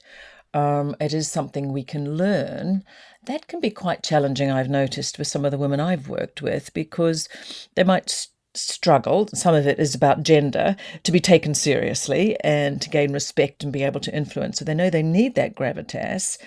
um, 0.54 0.98
it 1.00 1.14
is 1.14 1.32
something 1.32 1.72
we 1.72 1.84
can 1.84 2.18
learn. 2.18 2.84
That 3.26 3.48
can 3.48 3.62
be 3.62 3.70
quite 3.70 4.04
challenging, 4.04 4.52
I've 4.52 4.70
noticed, 4.70 5.18
with 5.18 5.28
some 5.28 5.46
of 5.46 5.52
the 5.52 5.58
women 5.58 5.80
I've 5.80 6.10
worked 6.10 6.42
with, 6.42 6.74
because 6.74 7.30
they 7.76 7.84
might 7.84 8.28
struggle, 8.54 9.28
some 9.34 9.56
of 9.56 9.68
it 9.68 9.80
is 9.80 9.96
about 9.96 10.24
gender, 10.24 10.76
to 11.04 11.12
be 11.12 11.20
taken 11.20 11.54
seriously 11.54 12.38
and 12.44 12.82
to 12.82 12.90
gain 12.90 13.14
respect 13.14 13.64
and 13.64 13.72
be 13.72 13.84
able 13.84 14.00
to 14.02 14.16
influence. 14.16 14.60
So 14.60 14.66
they 14.66 14.74
know 14.74 14.90
they 14.90 15.04
need 15.04 15.36
that 15.36 15.56
gravitas. 15.56 16.38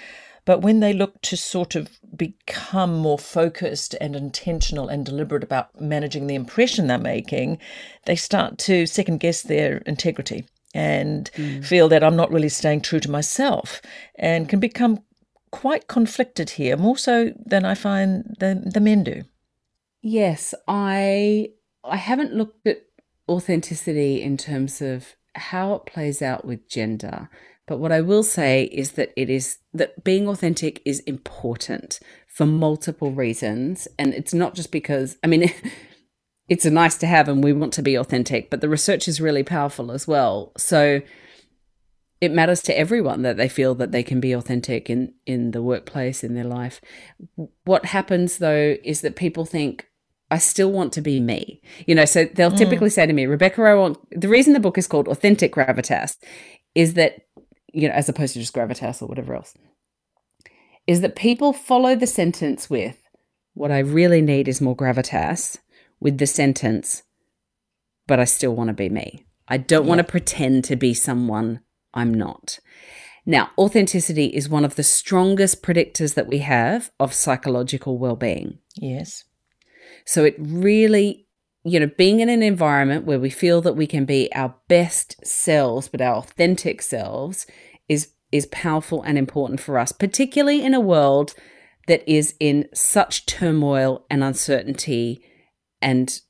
But 0.44 0.60
when 0.60 0.80
they 0.80 0.92
look 0.92 1.22
to 1.22 1.36
sort 1.36 1.74
of 1.74 1.88
become 2.14 2.98
more 2.98 3.18
focused 3.18 3.94
and 4.00 4.14
intentional 4.14 4.88
and 4.88 5.04
deliberate 5.04 5.42
about 5.42 5.80
managing 5.80 6.26
the 6.26 6.34
impression 6.34 6.86
they're 6.86 6.98
making, 6.98 7.58
they 8.04 8.16
start 8.16 8.58
to 8.58 8.86
second 8.86 9.20
guess 9.20 9.40
their 9.42 9.78
integrity 9.78 10.46
and 10.74 11.30
mm. 11.34 11.64
feel 11.64 11.88
that 11.88 12.04
I'm 12.04 12.16
not 12.16 12.30
really 12.30 12.50
staying 12.50 12.82
true 12.82 13.00
to 13.00 13.10
myself 13.10 13.80
and 14.16 14.48
can 14.48 14.60
become 14.60 15.02
quite 15.50 15.86
conflicted 15.86 16.50
here, 16.50 16.76
more 16.76 16.98
so 16.98 17.32
than 17.46 17.64
I 17.64 17.74
find 17.74 18.36
the, 18.40 18.60
the 18.66 18.80
men 18.80 19.04
do. 19.04 19.22
Yes, 20.02 20.52
I 20.68 21.50
I 21.84 21.96
haven't 21.96 22.34
looked 22.34 22.66
at 22.66 22.84
authenticity 23.28 24.22
in 24.22 24.36
terms 24.36 24.80
of 24.80 25.14
how 25.34 25.74
it 25.74 25.86
plays 25.86 26.22
out 26.22 26.44
with 26.44 26.68
gender. 26.68 27.28
But 27.66 27.78
what 27.78 27.92
I 27.92 28.00
will 28.00 28.22
say 28.22 28.64
is 28.64 28.92
that 28.92 29.12
it 29.16 29.30
is 29.30 29.58
that 29.72 30.04
being 30.04 30.28
authentic 30.28 30.82
is 30.84 31.00
important 31.00 31.98
for 32.28 32.46
multiple 32.46 33.10
reasons. 33.10 33.88
And 33.98 34.12
it's 34.12 34.34
not 34.34 34.54
just 34.54 34.70
because, 34.70 35.16
I 35.24 35.28
mean, 35.28 35.52
it's 36.48 36.66
a 36.66 36.70
nice 36.70 36.96
to 36.98 37.06
have 37.06 37.28
and 37.28 37.42
we 37.42 37.52
want 37.52 37.72
to 37.74 37.82
be 37.82 37.94
authentic, 37.94 38.50
but 38.50 38.60
the 38.60 38.68
research 38.68 39.08
is 39.08 39.20
really 39.20 39.42
powerful 39.42 39.90
as 39.90 40.06
well. 40.06 40.52
So 40.58 41.00
it 42.20 42.32
matters 42.32 42.62
to 42.62 42.78
everyone 42.78 43.22
that 43.22 43.36
they 43.36 43.48
feel 43.48 43.74
that 43.76 43.92
they 43.92 44.02
can 44.02 44.20
be 44.20 44.32
authentic 44.32 44.90
in, 44.90 45.14
in 45.26 45.52
the 45.52 45.62
workplace, 45.62 46.22
in 46.22 46.34
their 46.34 46.44
life. 46.44 46.80
What 47.64 47.86
happens 47.86 48.38
though 48.38 48.76
is 48.84 49.00
that 49.00 49.16
people 49.16 49.46
think, 49.46 49.88
I 50.30 50.38
still 50.38 50.70
want 50.70 50.92
to 50.94 51.00
be 51.00 51.20
me. 51.20 51.60
You 51.86 51.94
know, 51.94 52.04
so 52.04 52.24
they'll 52.24 52.50
mm. 52.50 52.58
typically 52.58 52.90
say 52.90 53.06
to 53.06 53.12
me, 53.12 53.26
Rebecca, 53.26 53.62
I 53.62 53.74
want 53.74 53.98
the 54.10 54.28
reason 54.28 54.52
the 54.52 54.60
book 54.60 54.78
is 54.78 54.86
called 54.86 55.08
Authentic 55.08 55.54
Gravitas 55.54 56.16
is 56.74 56.94
that, 56.94 57.26
you 57.72 57.88
know, 57.88 57.94
as 57.94 58.08
opposed 58.08 58.34
to 58.34 58.40
just 58.40 58.54
gravitas 58.54 59.02
or 59.02 59.06
whatever 59.06 59.34
else, 59.34 59.54
is 60.86 61.00
that 61.00 61.16
people 61.16 61.52
follow 61.52 61.94
the 61.94 62.06
sentence 62.06 62.68
with, 62.68 63.00
what 63.54 63.70
I 63.70 63.78
really 63.78 64.20
need 64.20 64.48
is 64.48 64.60
more 64.60 64.76
gravitas, 64.76 65.58
with 66.00 66.18
the 66.18 66.26
sentence, 66.26 67.02
but 68.06 68.18
I 68.18 68.24
still 68.24 68.54
want 68.54 68.68
to 68.68 68.74
be 68.74 68.88
me. 68.88 69.24
I 69.48 69.56
don't 69.56 69.86
want 69.86 69.98
to 69.98 70.04
pretend 70.04 70.64
to 70.64 70.76
be 70.76 70.94
someone 70.94 71.60
I'm 71.92 72.12
not. 72.12 72.58
Now, 73.26 73.50
authenticity 73.56 74.26
is 74.26 74.48
one 74.48 74.64
of 74.64 74.76
the 74.76 74.82
strongest 74.82 75.62
predictors 75.62 76.14
that 76.14 76.26
we 76.26 76.38
have 76.38 76.90
of 77.00 77.14
psychological 77.14 77.98
well 77.98 78.16
being. 78.16 78.58
Yes. 78.74 79.24
So 80.04 80.24
it 80.24 80.34
really, 80.38 81.26
you 81.64 81.80
know, 81.80 81.90
being 81.98 82.20
in 82.20 82.28
an 82.28 82.42
environment 82.42 83.04
where 83.04 83.20
we 83.20 83.30
feel 83.30 83.60
that 83.62 83.76
we 83.76 83.86
can 83.86 84.04
be 84.04 84.30
our 84.34 84.54
best 84.68 85.24
selves, 85.26 85.88
but 85.88 86.00
our 86.00 86.16
authentic 86.16 86.82
selves 86.82 87.46
is 87.88 88.10
is 88.32 88.46
powerful 88.46 89.02
and 89.02 89.16
important 89.16 89.60
for 89.60 89.78
us, 89.78 89.92
particularly 89.92 90.64
in 90.64 90.74
a 90.74 90.80
world 90.80 91.34
that 91.86 92.02
is 92.10 92.34
in 92.40 92.68
such 92.74 93.26
turmoil 93.26 94.04
and 94.10 94.24
uncertainty 94.24 95.22
and 95.80 96.20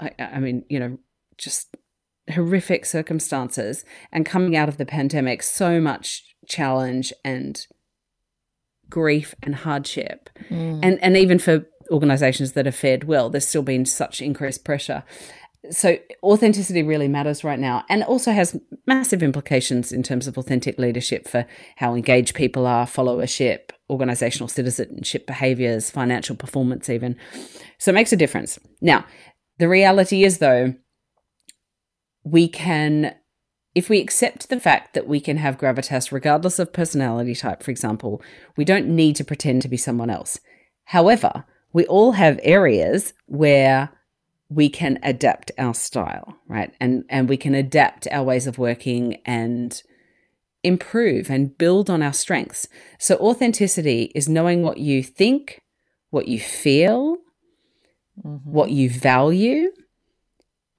I, 0.00 0.12
I 0.18 0.40
mean, 0.40 0.64
you 0.68 0.78
know, 0.78 0.98
just 1.36 1.76
horrific 2.32 2.86
circumstances 2.86 3.84
and 4.12 4.24
coming 4.24 4.56
out 4.56 4.68
of 4.68 4.76
the 4.76 4.86
pandemic, 4.86 5.42
so 5.42 5.80
much 5.80 6.24
challenge 6.46 7.12
and 7.24 7.66
grief 8.88 9.34
and 9.42 9.54
hardship. 9.54 10.30
Mm. 10.50 10.80
And 10.82 11.02
and 11.02 11.16
even 11.16 11.38
for 11.38 11.66
organizations 11.90 12.52
that 12.52 12.66
have 12.66 12.74
fared 12.74 13.04
well, 13.04 13.30
there's 13.30 13.46
still 13.46 13.62
been 13.62 13.86
such 13.86 14.20
increased 14.20 14.64
pressure. 14.64 15.04
So 15.70 15.96
authenticity 16.22 16.82
really 16.82 17.08
matters 17.08 17.42
right 17.42 17.58
now 17.58 17.84
and 17.88 18.02
also 18.04 18.32
has 18.32 18.58
massive 18.86 19.22
implications 19.22 19.92
in 19.92 20.02
terms 20.02 20.26
of 20.26 20.36
authentic 20.36 20.78
leadership 20.78 21.26
for 21.26 21.46
how 21.76 21.94
engaged 21.94 22.34
people 22.34 22.66
are, 22.66 22.86
followership, 22.86 23.70
organizational 23.88 24.48
citizenship 24.48 25.26
behaviors, 25.26 25.90
financial 25.90 26.36
performance 26.36 26.90
even. 26.90 27.16
So 27.78 27.90
it 27.90 27.94
makes 27.94 28.12
a 28.12 28.16
difference. 28.16 28.58
Now, 28.82 29.06
the 29.58 29.68
reality 29.68 30.24
is 30.24 30.38
though 30.38 30.74
we 32.24 32.48
can 32.48 33.14
if 33.74 33.88
we 33.88 34.00
accept 34.00 34.48
the 34.48 34.60
fact 34.60 34.94
that 34.94 35.08
we 35.08 35.20
can 35.20 35.36
have 35.38 35.58
gravitas 35.58 36.12
regardless 36.12 36.58
of 36.58 36.72
personality 36.72 37.34
type, 37.34 37.62
for 37.62 37.72
example, 37.72 38.22
we 38.56 38.64
don't 38.64 38.86
need 38.86 39.16
to 39.16 39.24
pretend 39.24 39.62
to 39.62 39.68
be 39.68 39.76
someone 39.76 40.10
else. 40.10 40.38
However, 40.84 41.44
we 41.74 41.84
all 41.86 42.12
have 42.12 42.40
areas 42.42 43.12
where 43.26 43.90
we 44.48 44.70
can 44.70 44.98
adapt 45.02 45.50
our 45.58 45.74
style, 45.74 46.36
right? 46.48 46.72
And 46.80 47.04
and 47.10 47.28
we 47.28 47.36
can 47.36 47.54
adapt 47.54 48.06
our 48.10 48.22
ways 48.22 48.46
of 48.46 48.56
working 48.56 49.20
and 49.26 49.82
improve 50.62 51.28
and 51.28 51.58
build 51.58 51.90
on 51.90 52.02
our 52.02 52.12
strengths. 52.12 52.68
So 52.98 53.16
authenticity 53.16 54.12
is 54.14 54.28
knowing 54.28 54.62
what 54.62 54.78
you 54.78 55.02
think, 55.02 55.60
what 56.10 56.28
you 56.28 56.40
feel, 56.40 57.18
mm-hmm. 58.24 58.50
what 58.50 58.70
you 58.70 58.88
value, 58.88 59.72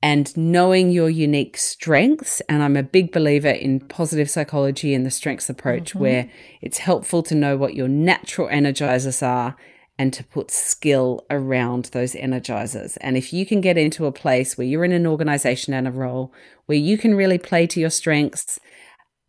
and 0.02 0.36
knowing 0.38 0.92
your 0.92 1.10
unique 1.10 1.58
strengths. 1.58 2.42
And 2.48 2.64
I'm 2.64 2.78
a 2.78 2.84
big 2.84 3.12
believer 3.12 3.50
in 3.50 3.82
positive 3.82 4.30
psychology 4.30 4.94
and 4.94 5.06
the 5.06 5.12
strengths 5.12 5.50
approach, 5.50 5.90
mm-hmm. 5.90 6.00
where 6.00 6.32
it's 6.62 6.78
helpful 6.78 7.22
to 7.24 7.36
know 7.36 7.58
what 7.58 7.76
your 7.76 7.90
natural 7.90 8.48
energizers 8.48 9.22
are 9.22 9.58
and 9.98 10.12
to 10.14 10.24
put 10.24 10.52
skill 10.52 11.26
around 11.30 11.86
those 11.86 12.14
energizers. 12.14 12.98
And 13.02 13.16
if 13.16 13.32
you 13.32 13.46
can 13.46 13.62
get 13.62 13.78
into 13.78 14.06
a 14.06 14.12
place 14.12 14.58
where 14.58 14.68
you're 14.68 14.84
in 14.84 14.92
an 14.92 15.08
organization 15.08 15.74
and 15.74 15.88
a 15.88 15.92
role 15.92 16.34
where 16.66 16.78
you 16.78 16.98
can 16.98 17.16
really 17.16 17.38
play 17.38 17.66
to 17.68 17.80
your 17.80 17.90
strengths 17.90 18.60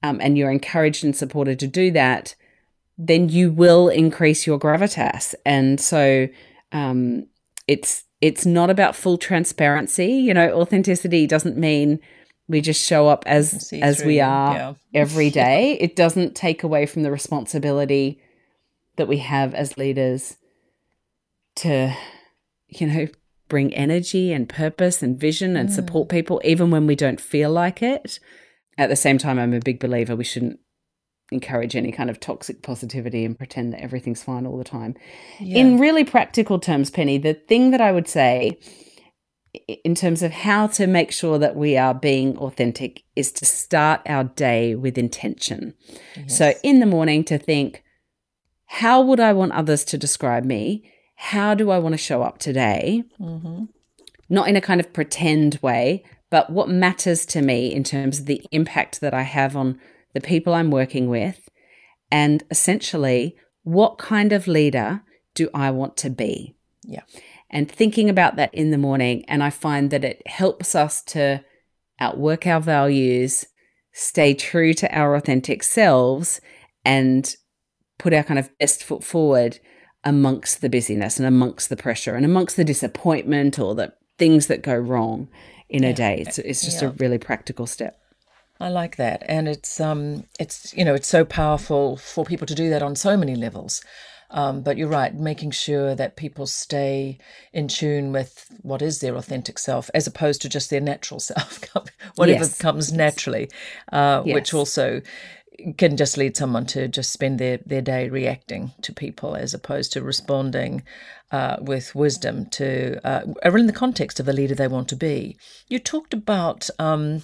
um, 0.02 0.18
and 0.20 0.36
you're 0.36 0.50
encouraged 0.50 1.04
and 1.04 1.14
supported 1.14 1.58
to 1.60 1.66
do 1.68 1.90
that, 1.92 2.34
then 2.98 3.28
you 3.28 3.52
will 3.52 3.88
increase 3.88 4.46
your 4.46 4.58
gravitas. 4.58 5.34
And 5.44 5.80
so 5.80 6.28
um, 6.72 7.26
it's 7.68 8.04
it's 8.20 8.46
not 8.46 8.70
about 8.70 8.96
full 8.96 9.18
transparency. 9.18 10.06
You 10.06 10.34
know, 10.34 10.50
authenticity 10.58 11.26
doesn't 11.26 11.56
mean 11.56 12.00
we 12.48 12.60
just 12.60 12.84
show 12.84 13.06
up 13.06 13.22
as 13.26 13.72
as 13.74 14.02
we 14.02 14.20
are 14.20 14.54
yeah. 14.54 14.74
every 14.94 15.30
day. 15.30 15.76
It 15.80 15.94
doesn't 15.94 16.34
take 16.34 16.64
away 16.64 16.86
from 16.86 17.02
the 17.02 17.12
responsibility 17.12 18.20
that 18.96 19.06
we 19.06 19.18
have 19.18 19.54
as 19.54 19.76
leaders 19.76 20.38
to, 21.56 21.94
you 22.68 22.86
know, 22.86 23.08
bring 23.48 23.74
energy 23.74 24.32
and 24.32 24.48
purpose 24.48 25.02
and 25.02 25.18
vision 25.18 25.56
and 25.56 25.68
mm. 25.68 25.72
support 25.72 26.08
people, 26.08 26.40
even 26.44 26.70
when 26.70 26.86
we 26.86 26.96
don't 26.96 27.20
feel 27.20 27.50
like 27.50 27.82
it. 27.82 28.18
At 28.78 28.88
the 28.88 28.96
same 28.96 29.18
time, 29.18 29.38
I'm 29.38 29.54
a 29.54 29.60
big 29.60 29.80
believer 29.80 30.16
we 30.16 30.24
shouldn't 30.24 30.60
encourage 31.32 31.74
any 31.74 31.90
kind 31.90 32.08
of 32.08 32.20
toxic 32.20 32.62
positivity 32.62 33.24
and 33.24 33.36
pretend 33.36 33.72
that 33.72 33.82
everything's 33.82 34.22
fine 34.22 34.46
all 34.46 34.58
the 34.58 34.64
time. 34.64 34.94
Yeah. 35.40 35.58
In 35.58 35.78
really 35.78 36.04
practical 36.04 36.58
terms, 36.58 36.90
Penny, 36.90 37.18
the 37.18 37.34
thing 37.34 37.70
that 37.72 37.80
I 37.80 37.92
would 37.92 38.08
say 38.08 38.58
in 39.84 39.94
terms 39.94 40.22
of 40.22 40.32
how 40.32 40.66
to 40.66 40.86
make 40.86 41.10
sure 41.10 41.38
that 41.38 41.56
we 41.56 41.76
are 41.76 41.94
being 41.94 42.36
authentic 42.38 43.02
is 43.16 43.32
to 43.32 43.44
start 43.44 44.02
our 44.06 44.24
day 44.24 44.74
with 44.74 44.98
intention. 44.98 45.74
Yes. 46.16 46.38
So 46.38 46.52
in 46.62 46.80
the 46.80 46.86
morning 46.86 47.24
to 47.24 47.38
think, 47.38 47.82
how 48.66 49.00
would 49.00 49.20
I 49.20 49.32
want 49.32 49.52
others 49.52 49.84
to 49.86 49.98
describe 49.98 50.44
me? 50.44 50.92
How 51.16 51.54
do 51.54 51.70
I 51.70 51.78
want 51.78 51.94
to 51.94 51.98
show 51.98 52.22
up 52.22 52.38
today? 52.38 53.04
Mm-hmm. 53.20 53.64
Not 54.28 54.48
in 54.48 54.56
a 54.56 54.60
kind 54.60 54.80
of 54.80 54.92
pretend 54.92 55.58
way, 55.62 56.04
but 56.30 56.50
what 56.50 56.68
matters 56.68 57.26
to 57.26 57.42
me 57.42 57.72
in 57.72 57.84
terms 57.84 58.20
of 58.20 58.26
the 58.26 58.42
impact 58.52 59.00
that 59.00 59.14
I 59.14 59.22
have 59.22 59.56
on 59.56 59.78
the 60.14 60.20
people 60.20 60.54
I'm 60.54 60.70
working 60.70 61.08
with. 61.08 61.48
And 62.10 62.42
essentially, 62.50 63.36
what 63.62 63.98
kind 63.98 64.32
of 64.32 64.46
leader 64.46 65.02
do 65.34 65.50
I 65.52 65.70
want 65.70 65.96
to 65.98 66.10
be? 66.10 66.54
Yeah. 66.88 67.02
and 67.50 67.70
thinking 67.70 68.08
about 68.08 68.36
that 68.36 68.52
in 68.54 68.70
the 68.70 68.78
morning. 68.78 69.24
And 69.26 69.42
I 69.42 69.50
find 69.50 69.90
that 69.90 70.04
it 70.04 70.26
helps 70.26 70.74
us 70.74 71.02
to 71.04 71.44
outwork 72.00 72.46
our 72.46 72.60
values, 72.60 73.46
stay 73.92 74.34
true 74.34 74.74
to 74.74 74.96
our 74.96 75.14
authentic 75.14 75.62
selves, 75.62 76.40
and 76.84 77.34
put 77.98 78.12
our 78.12 78.22
kind 78.22 78.38
of 78.38 78.50
best 78.58 78.84
foot 78.84 79.02
forward 79.02 79.58
amongst 80.06 80.62
the 80.62 80.70
busyness 80.70 81.18
and 81.18 81.26
amongst 81.26 81.68
the 81.68 81.76
pressure 81.76 82.14
and 82.14 82.24
amongst 82.24 82.56
the 82.56 82.64
disappointment 82.64 83.58
or 83.58 83.74
the 83.74 83.92
things 84.16 84.46
that 84.46 84.62
go 84.62 84.74
wrong 84.74 85.28
in 85.68 85.82
yeah. 85.82 85.90
a 85.90 85.92
day. 85.92 86.24
It's, 86.26 86.38
it's 86.38 86.64
just 86.64 86.80
yeah. 86.80 86.88
a 86.88 86.92
really 86.92 87.18
practical 87.18 87.66
step. 87.66 88.00
I 88.58 88.70
like 88.70 88.96
that, 88.96 89.22
and 89.28 89.48
it's 89.48 89.80
um, 89.80 90.24
it's 90.40 90.72
you 90.74 90.82
know, 90.82 90.94
it's 90.94 91.08
so 91.08 91.26
powerful 91.26 91.98
for 91.98 92.24
people 92.24 92.46
to 92.46 92.54
do 92.54 92.70
that 92.70 92.82
on 92.82 92.96
so 92.96 93.14
many 93.14 93.34
levels. 93.34 93.82
Um, 94.30 94.62
but 94.62 94.76
you're 94.76 94.88
right, 94.88 95.14
making 95.14 95.52
sure 95.52 95.94
that 95.94 96.16
people 96.16 96.46
stay 96.46 97.18
in 97.52 97.68
tune 97.68 98.12
with 98.12 98.46
what 98.62 98.82
is 98.82 99.00
their 99.00 99.14
authentic 99.14 99.58
self, 99.58 99.88
as 99.94 100.06
opposed 100.06 100.42
to 100.42 100.48
just 100.48 100.70
their 100.70 100.80
natural 100.80 101.20
self, 101.30 101.60
whatever 102.16 102.44
yes. 102.44 102.58
comes 102.58 102.92
naturally, 102.92 103.50
uh, 103.92 104.22
yes. 104.24 104.34
which 104.34 104.54
also 104.54 105.02
can 105.76 105.96
just 105.96 106.16
lead 106.16 106.36
someone 106.36 106.66
to 106.66 106.88
just 106.88 107.12
spend 107.12 107.38
their, 107.38 107.58
their 107.58 107.82
day 107.82 108.08
reacting 108.08 108.72
to 108.82 108.92
people 108.92 109.34
as 109.34 109.54
opposed 109.54 109.92
to 109.92 110.02
responding 110.02 110.82
uh, 111.32 111.56
with 111.60 111.94
wisdom 111.94 112.46
to 112.46 113.00
uh, 113.06 113.22
in 113.44 113.66
the 113.66 113.72
context 113.72 114.20
of 114.20 114.26
the 114.26 114.32
leader 114.32 114.54
they 114.54 114.68
want 114.68 114.88
to 114.88 114.96
be. 114.96 115.36
You 115.68 115.78
talked 115.78 116.14
about 116.14 116.68
um, 116.78 117.22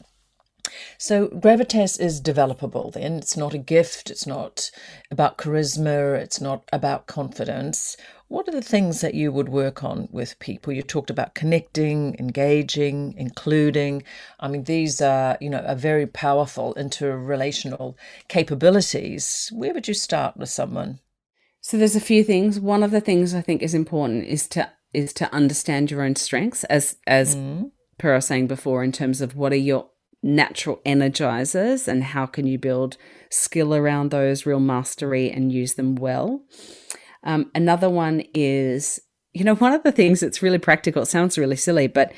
so 0.99 1.29
gravitas 1.29 2.01
is 2.01 2.21
developable 2.21 2.93
then. 2.93 3.15
It's 3.15 3.37
not 3.37 3.55
a 3.55 3.59
gift, 3.59 4.11
it's 4.11 4.27
not 4.27 4.71
about 5.11 5.37
charisma, 5.37 6.17
it's 6.17 6.41
not 6.41 6.65
about 6.73 7.07
confidence. 7.07 7.97
What 8.33 8.49
are 8.49 8.53
the 8.53 8.63
things 8.63 9.03
that 9.03 9.13
you 9.13 9.31
would 9.31 9.51
work 9.51 9.85
on 9.85 10.09
with 10.11 10.39
people? 10.39 10.73
You 10.73 10.81
talked 10.81 11.11
about 11.11 11.35
connecting, 11.35 12.17
engaging, 12.19 13.13
including. 13.19 14.05
I 14.41 14.49
mean, 14.49 14.65
these 14.65 15.03
are, 15.03 15.37
you 15.39 15.51
know, 15.51 15.59
are 15.59 15.75
very 15.75 16.07
powerful 16.07 16.73
interrelational 16.79 17.95
capabilities. 18.29 19.53
Where 19.53 19.75
would 19.75 19.87
you 19.87 19.93
start 19.93 20.39
with 20.39 20.49
someone? 20.49 21.01
So 21.61 21.77
there's 21.77 21.95
a 21.95 22.01
few 22.01 22.25
things. 22.25 22.59
One 22.59 22.83
of 22.83 22.91
the 22.91 23.03
things 23.03 23.35
I 23.35 23.43
think 23.43 23.61
is 23.61 23.75
important 23.75 24.25
is 24.25 24.49
to 24.49 24.71
is 24.95 25.13
to 25.13 25.31
understand 25.31 25.91
your 25.91 26.01
own 26.01 26.17
strengths 26.17 26.65
as 26.65 26.97
as 27.07 27.37
mm. 27.37 27.71
per 27.99 28.15
was 28.15 28.29
saying 28.29 28.47
before, 28.47 28.83
in 28.83 28.93
terms 28.93 29.21
of 29.21 29.37
what 29.37 29.53
are 29.53 29.57
your 29.57 29.91
natural 30.23 30.81
energizers 30.87 31.87
and 31.87 32.03
how 32.03 32.25
can 32.25 32.47
you 32.47 32.59
build 32.59 32.97
skill 33.29 33.75
around 33.75 34.11
those, 34.11 34.47
real 34.47 34.61
mastery, 34.61 35.31
and 35.31 35.53
use 35.53 35.75
them 35.75 35.97
well. 35.97 36.41
Um, 37.25 37.51
another 37.55 37.89
one 37.89 38.25
is, 38.35 39.01
you 39.33 39.45
know, 39.45 39.55
one 39.55 39.73
of 39.73 39.83
the 39.83 39.93
things 39.93 40.21
that's 40.21 40.43
really 40.43 40.59
practical, 40.59 41.03
it 41.03 41.07
sounds 41.07 41.39
really 41.39 41.57
silly, 41.57 41.87
but 41.87 42.13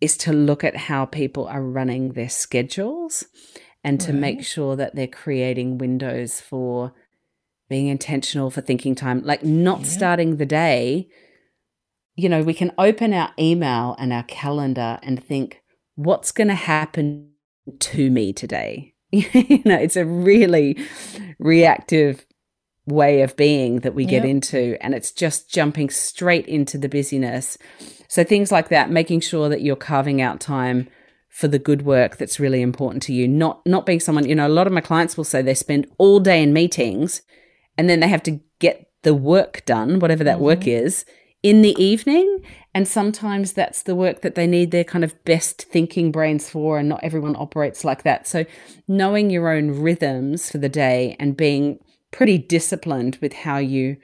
is 0.00 0.16
to 0.16 0.32
look 0.32 0.64
at 0.64 0.76
how 0.76 1.04
people 1.04 1.46
are 1.46 1.62
running 1.62 2.12
their 2.12 2.28
schedules 2.28 3.24
and 3.84 4.00
to 4.00 4.12
right. 4.12 4.20
make 4.20 4.44
sure 4.44 4.76
that 4.76 4.94
they're 4.94 5.06
creating 5.06 5.78
windows 5.78 6.40
for 6.40 6.92
being 7.68 7.86
intentional 7.86 8.50
for 8.50 8.60
thinking 8.60 8.94
time, 8.94 9.22
like 9.24 9.44
not 9.44 9.80
yeah. 9.80 9.86
starting 9.86 10.36
the 10.36 10.46
day. 10.46 11.08
You 12.16 12.28
know, 12.28 12.42
we 12.42 12.54
can 12.54 12.72
open 12.76 13.14
our 13.14 13.32
email 13.38 13.94
and 13.98 14.12
our 14.12 14.24
calendar 14.24 14.98
and 15.02 15.22
think, 15.22 15.62
what's 15.94 16.32
going 16.32 16.48
to 16.48 16.54
happen 16.54 17.30
to 17.78 18.10
me 18.10 18.32
today? 18.32 18.94
you 19.10 19.62
know, 19.64 19.76
it's 19.76 19.96
a 19.96 20.04
really 20.04 20.78
reactive 21.38 22.26
way 22.90 23.22
of 23.22 23.36
being 23.36 23.80
that 23.80 23.94
we 23.94 24.04
get 24.04 24.22
yep. 24.22 24.30
into 24.30 24.76
and 24.80 24.94
it's 24.94 25.12
just 25.12 25.50
jumping 25.50 25.88
straight 25.90 26.46
into 26.46 26.76
the 26.76 26.88
busyness 26.88 27.56
so 28.08 28.24
things 28.24 28.50
like 28.50 28.68
that 28.68 28.90
making 28.90 29.20
sure 29.20 29.48
that 29.48 29.62
you're 29.62 29.76
carving 29.76 30.20
out 30.20 30.40
time 30.40 30.88
for 31.28 31.48
the 31.48 31.58
good 31.58 31.82
work 31.82 32.16
that's 32.16 32.40
really 32.40 32.60
important 32.60 33.02
to 33.02 33.12
you 33.12 33.26
not 33.26 33.64
not 33.64 33.86
being 33.86 34.00
someone 34.00 34.26
you 34.26 34.34
know 34.34 34.46
a 34.46 34.48
lot 34.48 34.66
of 34.66 34.72
my 34.72 34.80
clients 34.80 35.16
will 35.16 35.24
say 35.24 35.40
they 35.40 35.54
spend 35.54 35.86
all 35.98 36.20
day 36.20 36.42
in 36.42 36.52
meetings 36.52 37.22
and 37.78 37.88
then 37.88 38.00
they 38.00 38.08
have 38.08 38.22
to 38.22 38.40
get 38.58 38.90
the 39.02 39.14
work 39.14 39.64
done 39.64 39.98
whatever 39.98 40.24
that 40.24 40.36
mm-hmm. 40.36 40.44
work 40.44 40.66
is 40.66 41.04
in 41.42 41.62
the 41.62 41.80
evening 41.82 42.42
and 42.72 42.86
sometimes 42.86 43.52
that's 43.52 43.82
the 43.82 43.96
work 43.96 44.20
that 44.20 44.36
they 44.36 44.46
need 44.46 44.70
their 44.70 44.84
kind 44.84 45.02
of 45.02 45.24
best 45.24 45.62
thinking 45.62 46.12
brains 46.12 46.48
for, 46.48 46.78
and 46.78 46.88
not 46.88 47.02
everyone 47.02 47.34
operates 47.36 47.84
like 47.84 48.04
that. 48.04 48.28
So, 48.28 48.44
knowing 48.86 49.28
your 49.28 49.48
own 49.48 49.80
rhythms 49.80 50.50
for 50.50 50.58
the 50.58 50.68
day 50.68 51.16
and 51.18 51.36
being 51.36 51.80
pretty 52.10 52.38
disciplined 52.38 53.18
with 53.20 53.32
how 53.32 53.58
you 53.58 53.96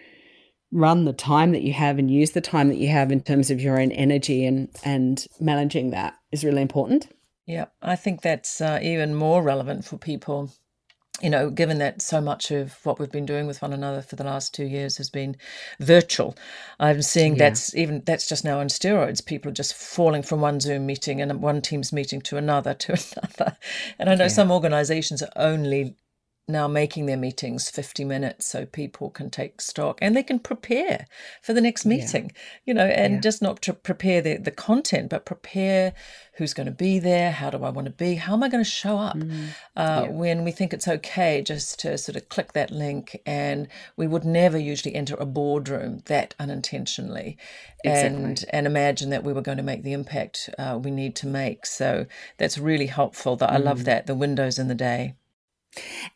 run 0.72 1.04
the 1.04 1.12
time 1.12 1.52
that 1.52 1.62
you 1.62 1.72
have 1.72 1.98
and 1.98 2.10
use 2.10 2.32
the 2.32 2.40
time 2.40 2.68
that 2.68 2.78
you 2.78 2.88
have 2.88 3.12
in 3.12 3.20
terms 3.20 3.50
of 3.50 3.60
your 3.60 3.80
own 3.80 3.92
energy 3.92 4.44
and 4.44 4.68
and 4.84 5.26
managing 5.40 5.90
that 5.90 6.14
is 6.32 6.44
really 6.44 6.62
important. 6.62 7.08
Yeah, 7.46 7.66
I 7.80 7.94
think 7.96 8.22
that's 8.22 8.60
uh, 8.60 8.80
even 8.82 9.14
more 9.14 9.42
relevant 9.42 9.84
for 9.84 9.96
people 9.96 10.50
you 11.22 11.30
know, 11.30 11.48
given 11.48 11.78
that 11.78 12.02
so 12.02 12.20
much 12.20 12.50
of 12.50 12.74
what 12.84 12.98
we've 12.98 13.10
been 13.10 13.24
doing 13.24 13.46
with 13.46 13.62
one 13.62 13.72
another 13.72 14.02
for 14.02 14.16
the 14.16 14.24
last 14.24 14.54
two 14.54 14.66
years 14.66 14.98
has 14.98 15.08
been 15.08 15.36
virtual, 15.80 16.36
I'm 16.78 17.00
seeing 17.00 17.36
yeah. 17.36 17.48
that's 17.48 17.74
even 17.74 18.02
that's 18.04 18.28
just 18.28 18.44
now 18.44 18.60
on 18.60 18.68
steroids. 18.68 19.24
People 19.24 19.50
are 19.50 19.54
just 19.54 19.74
falling 19.74 20.22
from 20.22 20.40
one 20.42 20.60
Zoom 20.60 20.84
meeting 20.84 21.22
and 21.22 21.40
one 21.40 21.62
Teams 21.62 21.92
meeting 21.92 22.20
to 22.22 22.36
another 22.36 22.74
to 22.80 22.92
another. 22.92 23.56
And 23.98 24.10
I 24.10 24.14
know 24.14 24.24
yeah. 24.24 24.28
some 24.28 24.50
organisations 24.50 25.22
are 25.22 25.32
only 25.36 25.96
now 26.48 26.68
making 26.68 27.06
their 27.06 27.16
meetings 27.16 27.68
50 27.68 28.04
minutes 28.04 28.46
so 28.46 28.66
people 28.66 29.10
can 29.10 29.30
take 29.30 29.60
stock 29.60 29.98
and 30.00 30.14
they 30.14 30.22
can 30.22 30.38
prepare 30.38 31.06
for 31.42 31.52
the 31.52 31.60
next 31.60 31.84
meeting 31.84 32.26
yeah. 32.26 32.40
you 32.66 32.74
know 32.74 32.86
and 32.86 33.14
yeah. 33.14 33.20
just 33.20 33.42
not 33.42 33.60
to 33.62 33.72
prepare 33.72 34.20
the, 34.20 34.36
the 34.36 34.52
content 34.52 35.10
but 35.10 35.24
prepare 35.24 35.92
who's 36.34 36.54
going 36.54 36.66
to 36.66 36.72
be 36.72 37.00
there 37.00 37.32
how 37.32 37.50
do 37.50 37.64
i 37.64 37.70
want 37.70 37.86
to 37.86 37.90
be 37.90 38.14
how 38.14 38.34
am 38.34 38.44
i 38.44 38.48
going 38.48 38.62
to 38.62 38.70
show 38.70 38.96
up 38.96 39.16
mm. 39.16 39.48
uh, 39.74 40.02
yeah. 40.04 40.08
when 40.08 40.44
we 40.44 40.52
think 40.52 40.72
it's 40.72 40.86
okay 40.86 41.42
just 41.42 41.80
to 41.80 41.98
sort 41.98 42.14
of 42.14 42.28
click 42.28 42.52
that 42.52 42.70
link 42.70 43.20
and 43.26 43.66
we 43.96 44.06
would 44.06 44.24
never 44.24 44.56
usually 44.56 44.94
enter 44.94 45.16
a 45.16 45.26
boardroom 45.26 46.00
that 46.06 46.32
unintentionally 46.38 47.36
exactly. 47.82 48.22
and 48.22 48.44
and 48.50 48.66
imagine 48.68 49.10
that 49.10 49.24
we 49.24 49.32
were 49.32 49.42
going 49.42 49.58
to 49.58 49.64
make 49.64 49.82
the 49.82 49.92
impact 49.92 50.48
uh, 50.60 50.78
we 50.80 50.92
need 50.92 51.16
to 51.16 51.26
make 51.26 51.66
so 51.66 52.06
that's 52.38 52.56
really 52.56 52.86
helpful 52.86 53.34
that 53.34 53.50
mm. 53.50 53.54
i 53.54 53.56
love 53.56 53.80
mm. 53.80 53.84
that 53.84 54.06
the 54.06 54.14
windows 54.14 54.60
in 54.60 54.68
the 54.68 54.74
day 54.76 55.14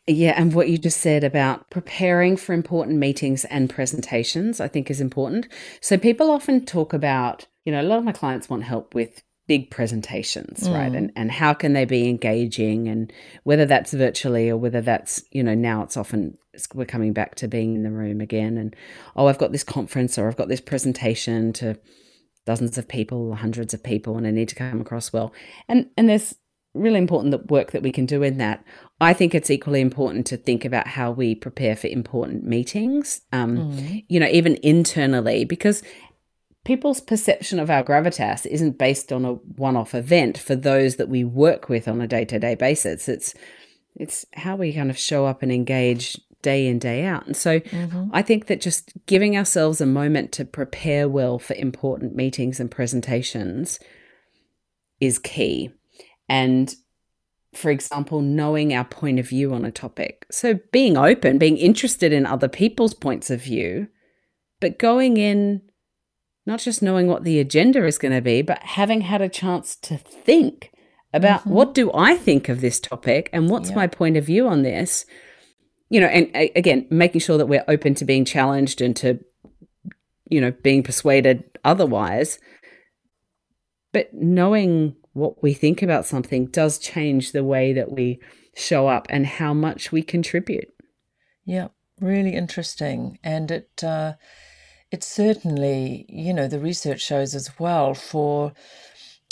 yeah, 0.07 0.33
and 0.35 0.53
what 0.53 0.69
you 0.69 0.77
just 0.77 0.99
said 0.99 1.23
about 1.23 1.69
preparing 1.69 2.37
for 2.37 2.53
important 2.53 2.97
meetings 2.97 3.45
and 3.45 3.69
presentations, 3.69 4.59
I 4.59 4.67
think 4.67 4.89
is 4.89 5.01
important. 5.01 5.47
So 5.81 5.97
people 5.97 6.31
often 6.31 6.65
talk 6.65 6.93
about, 6.93 7.47
you 7.65 7.71
know, 7.71 7.81
a 7.81 7.83
lot 7.83 7.99
of 7.99 8.03
my 8.03 8.11
clients 8.11 8.49
want 8.49 8.63
help 8.63 8.95
with 8.95 9.21
big 9.47 9.69
presentations, 9.69 10.61
mm. 10.61 10.73
right? 10.73 10.93
And 10.93 11.11
and 11.15 11.31
how 11.31 11.53
can 11.53 11.73
they 11.73 11.85
be 11.85 12.07
engaging 12.07 12.87
and 12.87 13.11
whether 13.43 13.65
that's 13.65 13.93
virtually 13.93 14.49
or 14.49 14.57
whether 14.57 14.81
that's, 14.81 15.23
you 15.31 15.43
know, 15.43 15.55
now 15.55 15.83
it's 15.83 15.97
often 15.97 16.37
it's, 16.53 16.67
we're 16.73 16.85
coming 16.85 17.13
back 17.13 17.35
to 17.35 17.47
being 17.47 17.75
in 17.75 17.83
the 17.83 17.91
room 17.91 18.21
again 18.21 18.57
and 18.57 18.75
oh, 19.15 19.27
I've 19.27 19.37
got 19.37 19.51
this 19.51 19.63
conference 19.63 20.17
or 20.17 20.27
I've 20.27 20.37
got 20.37 20.47
this 20.47 20.61
presentation 20.61 21.53
to 21.53 21.77
dozens 22.45 22.77
of 22.77 22.87
people, 22.87 23.35
hundreds 23.35 23.73
of 23.73 23.83
people 23.83 24.17
and 24.17 24.25
I 24.25 24.31
need 24.31 24.49
to 24.49 24.55
come 24.55 24.79
across 24.79 25.11
well. 25.11 25.33
And 25.67 25.89
and 25.97 26.07
there's 26.07 26.35
really 26.73 26.97
important 26.97 27.31
that 27.31 27.51
work 27.51 27.71
that 27.71 27.83
we 27.83 27.91
can 27.91 28.05
do 28.05 28.23
in 28.23 28.37
that. 28.37 28.63
I 28.99 29.13
think 29.13 29.33
it's 29.33 29.49
equally 29.49 29.81
important 29.81 30.25
to 30.27 30.37
think 30.37 30.63
about 30.63 30.87
how 30.87 31.11
we 31.11 31.35
prepare 31.35 31.75
for 31.75 31.87
important 31.87 32.43
meetings, 32.43 33.21
um, 33.31 33.57
mm. 33.57 34.05
you 34.07 34.19
know, 34.19 34.27
even 34.27 34.57
internally, 34.61 35.43
because 35.43 35.83
people's 36.63 37.01
perception 37.01 37.59
of 37.59 37.69
our 37.69 37.83
gravitas 37.83 38.45
isn't 38.45 38.77
based 38.77 39.11
on 39.11 39.25
a 39.25 39.33
one-off 39.33 39.95
event 39.95 40.37
for 40.37 40.55
those 40.55 40.97
that 40.97 41.09
we 41.09 41.23
work 41.23 41.67
with 41.67 41.87
on 41.87 41.99
a 41.99 42.07
day-to-day 42.07 42.55
basis. 42.55 43.09
It's 43.09 43.33
it's 43.95 44.25
how 44.33 44.55
we 44.55 44.71
kind 44.71 44.89
of 44.89 44.97
show 44.97 45.25
up 45.25 45.43
and 45.43 45.51
engage 45.51 46.17
day 46.41 46.67
in 46.67 46.79
day 46.79 47.03
out. 47.03 47.25
And 47.25 47.35
so 47.35 47.59
mm-hmm. 47.59 48.09
I 48.13 48.21
think 48.21 48.47
that 48.47 48.61
just 48.61 48.93
giving 49.05 49.37
ourselves 49.37 49.81
a 49.81 49.85
moment 49.85 50.31
to 50.33 50.45
prepare 50.45 51.09
well 51.09 51.39
for 51.39 51.55
important 51.55 52.15
meetings 52.15 52.59
and 52.59 52.71
presentations 52.71 53.79
is 54.99 55.19
key 55.19 55.71
and 56.31 56.73
for 57.53 57.69
example, 57.69 58.21
knowing 58.21 58.73
our 58.73 58.85
point 58.85 59.19
of 59.19 59.27
view 59.27 59.53
on 59.53 59.65
a 59.65 59.71
topic. 59.71 60.25
So 60.31 60.61
being 60.71 60.95
open, 60.95 61.37
being 61.37 61.57
interested 61.57 62.13
in 62.13 62.25
other 62.25 62.47
people's 62.47 62.93
points 62.93 63.29
of 63.29 63.41
view, 63.41 63.89
but 64.61 64.79
going 64.79 65.17
in 65.17 65.61
not 66.45 66.61
just 66.61 66.81
knowing 66.81 67.07
what 67.07 67.25
the 67.25 67.39
agenda 67.39 67.85
is 67.85 67.97
going 67.97 68.13
to 68.13 68.21
be, 68.21 68.41
but 68.41 68.63
having 68.63 69.01
had 69.01 69.21
a 69.21 69.27
chance 69.27 69.75
to 69.75 69.97
think 69.97 70.71
about 71.13 71.41
mm-hmm. 71.41 71.49
what 71.49 71.73
do 71.73 71.91
I 71.93 72.15
think 72.15 72.47
of 72.47 72.61
this 72.61 72.79
topic 72.79 73.29
and 73.33 73.49
what's 73.49 73.69
yeah. 73.69 73.75
my 73.75 73.87
point 73.87 74.15
of 74.15 74.25
view 74.25 74.47
on 74.47 74.63
this. 74.63 75.05
You 75.89 75.99
know, 75.99 76.07
and 76.07 76.33
again, 76.55 76.87
making 76.89 77.19
sure 77.19 77.37
that 77.37 77.47
we're 77.47 77.65
open 77.67 77.95
to 77.95 78.05
being 78.05 78.23
challenged 78.23 78.79
and 78.79 78.95
to, 78.95 79.19
you 80.29 80.39
know, 80.39 80.51
being 80.51 80.83
persuaded 80.83 81.43
otherwise. 81.65 82.39
But 83.91 84.13
knowing 84.13 84.95
what 85.13 85.41
we 85.43 85.53
think 85.53 85.81
about 85.81 86.05
something 86.05 86.45
does 86.47 86.77
change 86.77 87.31
the 87.31 87.43
way 87.43 87.73
that 87.73 87.91
we 87.91 88.19
show 88.55 88.87
up 88.87 89.07
and 89.09 89.25
how 89.25 89.53
much 89.53 89.91
we 89.91 90.01
contribute. 90.01 90.73
Yeah, 91.45 91.69
really 91.99 92.33
interesting. 92.33 93.19
And 93.23 93.51
it, 93.51 93.83
uh, 93.83 94.13
it's 94.91 95.07
certainly, 95.07 96.05
you 96.09 96.33
know, 96.33 96.47
the 96.47 96.59
research 96.59 97.01
shows 97.01 97.33
as 97.33 97.59
well 97.59 97.93
for 97.93 98.53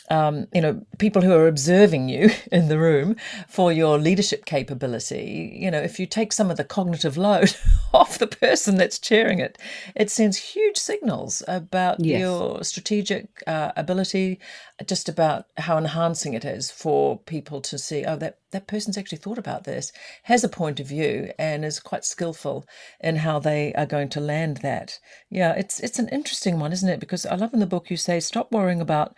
um, 0.10 0.48
you 0.54 0.62
know, 0.62 0.86
people 0.98 1.22
who 1.22 1.34
are 1.34 1.48
observing 1.48 2.10
you 2.10 2.30
in 2.52 2.68
the 2.68 2.80
room 2.80 3.16
for 3.48 3.72
your 3.72 3.98
leadership 3.98 4.46
capability, 4.46 5.56
you 5.56 5.70
know, 5.70 5.80
if 5.80 6.00
you 6.00 6.06
take 6.06 6.34
some 6.34 6.50
of 6.50 6.58
the 6.58 6.64
cognitive 6.64 7.18
load 7.18 7.56
off 7.94 8.18
the 8.18 8.28
person 8.28 8.78
that's 8.78 9.00
chairing 9.00 9.40
it, 9.40 9.58
it 9.96 10.10
sends 10.10 10.38
huge 10.38 10.78
signals 10.78 11.44
about 11.48 12.00
yes. 12.00 12.20
your 12.20 12.64
strategic 12.64 13.28
uh, 13.46 13.72
ability, 13.76 14.40
just 14.86 15.10
about 15.10 15.46
how 15.58 15.78
enhancing 15.78 16.34
it 16.34 16.46
is 16.46 16.72
for 16.72 17.20
people 17.20 17.62
to 17.62 17.78
see, 17.78 18.06
oh, 18.06 18.16
that, 18.16 18.40
that 18.52 18.68
person's 18.68 18.98
actually 18.98 19.18
thought 19.18 19.38
about 19.38 19.64
this, 19.66 19.92
has 20.24 20.44
a 20.44 20.50
point 20.50 20.80
of 20.80 20.88
view, 20.88 21.32
and 21.38 21.64
is 21.64 21.80
quite 21.80 22.04
skillful 22.04 22.66
in 23.00 23.18
how 23.18 23.38
they 23.38 23.74
are 23.74 23.86
going 23.86 24.10
to 24.10 24.20
land 24.20 24.58
that. 24.58 25.00
Yeah, 25.30 25.54
it's 25.54 25.80
it's 25.80 26.00
an 26.00 26.10
interesting 26.10 26.60
one, 26.60 26.72
isn't 26.72 26.90
it? 26.90 27.00
Because 27.00 27.26
I 27.26 27.36
love 27.36 27.54
in 27.54 27.60
the 27.60 27.68
book 27.68 27.92
you 27.92 27.98
say, 27.98 28.20
stop 28.20 28.52
worrying 28.52 28.82
about 28.82 29.16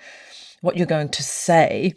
what 0.62 0.78
you're 0.78 0.86
going 0.86 1.10
to 1.10 1.24
say. 1.24 1.94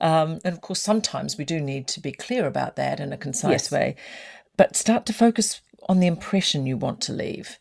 Um, 0.00 0.40
and 0.44 0.52
of 0.52 0.60
course, 0.60 0.80
sometimes 0.80 1.38
we 1.38 1.44
do 1.44 1.60
need 1.60 1.88
to 1.88 2.00
be 2.00 2.12
clear 2.12 2.46
about 2.46 2.76
that 2.76 3.00
in 3.00 3.12
a 3.12 3.16
concise 3.16 3.50
yes. 3.50 3.72
way, 3.72 3.96
but 4.56 4.76
start 4.76 5.06
to 5.06 5.12
focus 5.12 5.60
on 5.88 6.00
the 6.00 6.06
impression 6.06 6.66
you 6.66 6.76
want 6.76 7.00
to 7.02 7.12
leave. 7.12 7.58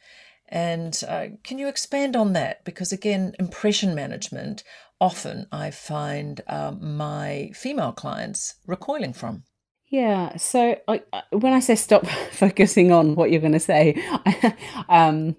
And 0.49 1.01
uh, 1.07 1.27
can 1.43 1.59
you 1.59 1.67
expand 1.67 2.15
on 2.15 2.33
that? 2.33 2.65
Because 2.65 2.91
again, 2.91 3.35
impression 3.39 3.93
management, 3.93 4.63
often 4.99 5.47
I 5.51 5.71
find 5.71 6.41
um, 6.47 6.97
my 6.97 7.51
female 7.53 7.91
clients 7.91 8.55
recoiling 8.65 9.13
from. 9.13 9.43
Yeah. 9.89 10.37
So 10.37 10.77
I, 10.87 11.01
when 11.31 11.53
I 11.53 11.59
say 11.59 11.75
stop 11.75 12.05
focusing 12.31 12.91
on 12.91 13.15
what 13.15 13.31
you're 13.31 13.41
going 13.41 13.53
to 13.53 13.59
say, 13.59 14.01
um, 14.89 15.35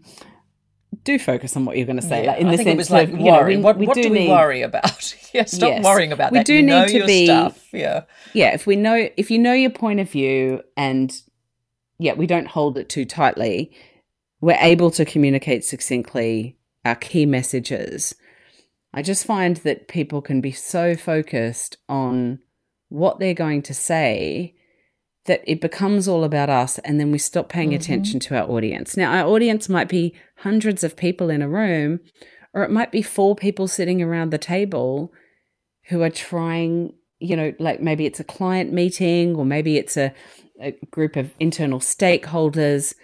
do 1.05 1.19
focus 1.19 1.57
on 1.57 1.65
what 1.65 1.77
you're 1.77 1.87
going 1.87 2.01
to 2.01 2.07
say. 2.07 2.25
Yeah, 2.25 2.33
like 2.33 2.41
in 2.41 2.47
I 2.49 2.57
sense 2.57 2.69
it 2.69 2.77
was 2.77 2.91
like 2.91 3.09
of, 3.09 3.19
worry. 3.19 3.57
Know, 3.57 3.63
what, 3.63 3.79
we, 3.79 3.87
what 3.87 3.95
do, 3.95 4.03
do, 4.05 4.11
we 4.11 4.19
need, 4.21 4.31
worry 4.31 4.63
about? 4.63 5.15
yeah, 5.35 5.45
stop 5.45 5.71
yes. 5.71 5.85
worrying 5.85 6.13
about 6.13 6.33
we 6.33 6.39
that. 6.39 6.47
do 6.47 6.55
you 6.55 6.63
need 6.63 6.89
to 6.89 7.07
be, 7.07 7.27
stuff. 7.27 7.67
Yeah. 7.73 8.05
Yeah. 8.33 8.55
If 8.55 8.67
we 8.67 8.77
know, 8.77 9.09
if 9.17 9.31
you 9.31 9.39
know 9.39 9.53
your 9.53 9.71
point 9.71 10.01
of 10.01 10.11
view 10.11 10.63
and 10.77 11.15
yeah, 11.99 12.15
we 12.15 12.27
don't 12.27 12.49
hold 12.49 12.77
it 12.79 12.89
too 12.89 13.05
tightly, 13.05 13.73
we're 14.41 14.59
able 14.61 14.91
to 14.93 15.05
communicate 15.05 15.65
succinctly 15.65 16.57
our 16.85 16.97
key 16.97 17.27
messages. 17.27 18.15
I 18.93 19.03
just 19.03 19.25
find 19.25 19.57
that 19.59 19.89
people 19.89 20.21
can 20.21 20.41
be 20.41 20.53
so 20.53 20.97
focused 20.97 21.77
on 21.89 22.41
what 22.89 23.21
they're 23.21 23.35
going 23.35 23.63
to 23.63 23.75
say 23.75 24.55
that 25.27 25.43
it 25.47 25.61
becomes 25.61 26.09
all 26.09 26.25
about 26.25 26.49
us 26.49 26.79
and 26.81 26.99
then 26.99 27.13
we 27.13 27.19
stop 27.19 27.49
paying 27.49 27.71
mm-hmm. 27.71 27.77
attention 27.77 28.21
to 28.21 28.37
our 28.37 28.49
audience. 28.49 28.97
Now, 28.97 29.13
our 29.13 29.29
audience 29.29 29.69
might 29.69 29.89
be 29.89 30.15
hundreds 30.39 30.83
of 30.83 30.97
people 30.97 31.31
in 31.31 31.43
a 31.43 31.49
room, 31.49 32.01
or 32.55 32.63
it 32.63 32.71
might 32.71 32.91
be 32.91 33.03
four 33.03 33.37
people 33.37 33.69
sitting 33.69 34.03
around 34.03 34.31
the 34.31 34.39
table 34.39 35.13
who 35.89 36.03
are 36.03 36.11
trying, 36.11 36.95
you 37.19 37.37
know, 37.37 37.53
like 37.59 37.81
maybe 37.81 38.07
it's 38.07 38.21
a 38.21 38.25
client 38.25 38.73
meeting 38.73 39.37
or 39.37 39.45
maybe 39.45 39.77
it's 39.77 39.97
a, 39.97 40.13
a 40.61 40.73
group 40.91 41.17
of 41.17 41.33
internal 41.39 41.81
stakeholders. 41.81 42.95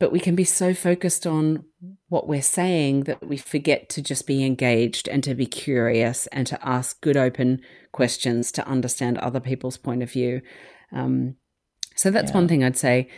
But 0.00 0.12
we 0.12 0.20
can 0.20 0.34
be 0.34 0.44
so 0.44 0.74
focused 0.74 1.26
on 1.26 1.64
what 2.08 2.28
we're 2.28 2.42
saying 2.42 3.04
that 3.04 3.26
we 3.26 3.36
forget 3.36 3.88
to 3.90 4.02
just 4.02 4.26
be 4.26 4.44
engaged 4.44 5.08
and 5.08 5.22
to 5.24 5.34
be 5.34 5.46
curious 5.46 6.26
and 6.28 6.46
to 6.46 6.66
ask 6.66 7.00
good 7.00 7.16
open 7.16 7.60
questions 7.92 8.52
to 8.52 8.66
understand 8.66 9.18
other 9.18 9.40
people's 9.40 9.76
point 9.76 10.02
of 10.02 10.10
view. 10.10 10.40
Um, 10.92 11.36
so 11.94 12.10
that's 12.10 12.30
yeah. 12.30 12.36
one 12.36 12.48
thing 12.48 12.64
I'd 12.64 12.76
say. 12.76 13.08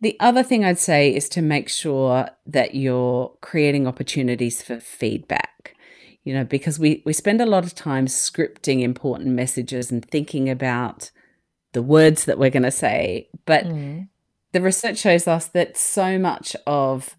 The 0.00 0.16
other 0.18 0.42
thing 0.42 0.64
I'd 0.64 0.78
say 0.78 1.14
is 1.14 1.28
to 1.30 1.42
make 1.42 1.68
sure 1.68 2.28
that 2.46 2.74
you're 2.74 3.32
creating 3.40 3.86
opportunities 3.86 4.62
for 4.62 4.80
feedback. 4.80 5.76
You 6.24 6.34
know, 6.34 6.44
because 6.44 6.78
we, 6.78 7.02
we 7.04 7.12
spend 7.12 7.40
a 7.40 7.46
lot 7.46 7.64
of 7.64 7.74
time 7.74 8.06
scripting 8.06 8.82
important 8.82 9.30
messages 9.30 9.90
and 9.90 10.04
thinking 10.04 10.48
about 10.48 11.10
the 11.72 11.82
words 11.82 12.26
that 12.26 12.38
we're 12.38 12.50
going 12.50 12.62
to 12.62 12.70
say. 12.70 13.28
But 13.44 13.64
mm. 13.64 14.08
the 14.52 14.60
research 14.60 14.98
shows 14.98 15.26
us 15.26 15.46
that 15.48 15.76
so 15.76 16.18
much 16.18 16.54
of, 16.66 17.16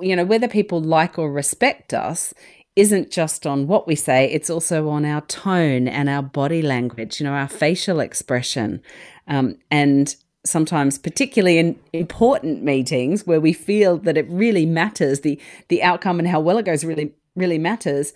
you 0.00 0.14
know, 0.14 0.24
whether 0.24 0.46
people 0.46 0.80
like 0.80 1.18
or 1.18 1.32
respect 1.32 1.92
us 1.92 2.32
isn't 2.76 3.10
just 3.10 3.44
on 3.44 3.66
what 3.66 3.88
we 3.88 3.96
say, 3.96 4.30
it's 4.30 4.50
also 4.50 4.88
on 4.88 5.04
our 5.04 5.22
tone 5.22 5.88
and 5.88 6.08
our 6.08 6.22
body 6.22 6.62
language, 6.62 7.18
you 7.18 7.24
know, 7.24 7.32
our 7.32 7.48
facial 7.48 7.98
expression. 7.98 8.80
Um, 9.28 9.56
and 9.70 10.14
sometimes 10.44 10.98
particularly 10.98 11.58
in 11.58 11.78
important 11.92 12.62
meetings 12.62 13.26
where 13.26 13.40
we 13.40 13.52
feel 13.52 13.98
that 13.98 14.16
it 14.16 14.26
really 14.28 14.66
matters 14.66 15.20
the 15.20 15.38
the 15.68 15.82
outcome 15.82 16.18
and 16.18 16.28
how 16.28 16.40
well 16.40 16.58
it 16.58 16.64
goes 16.64 16.84
really 16.84 17.12
really 17.36 17.58
matters 17.58 18.12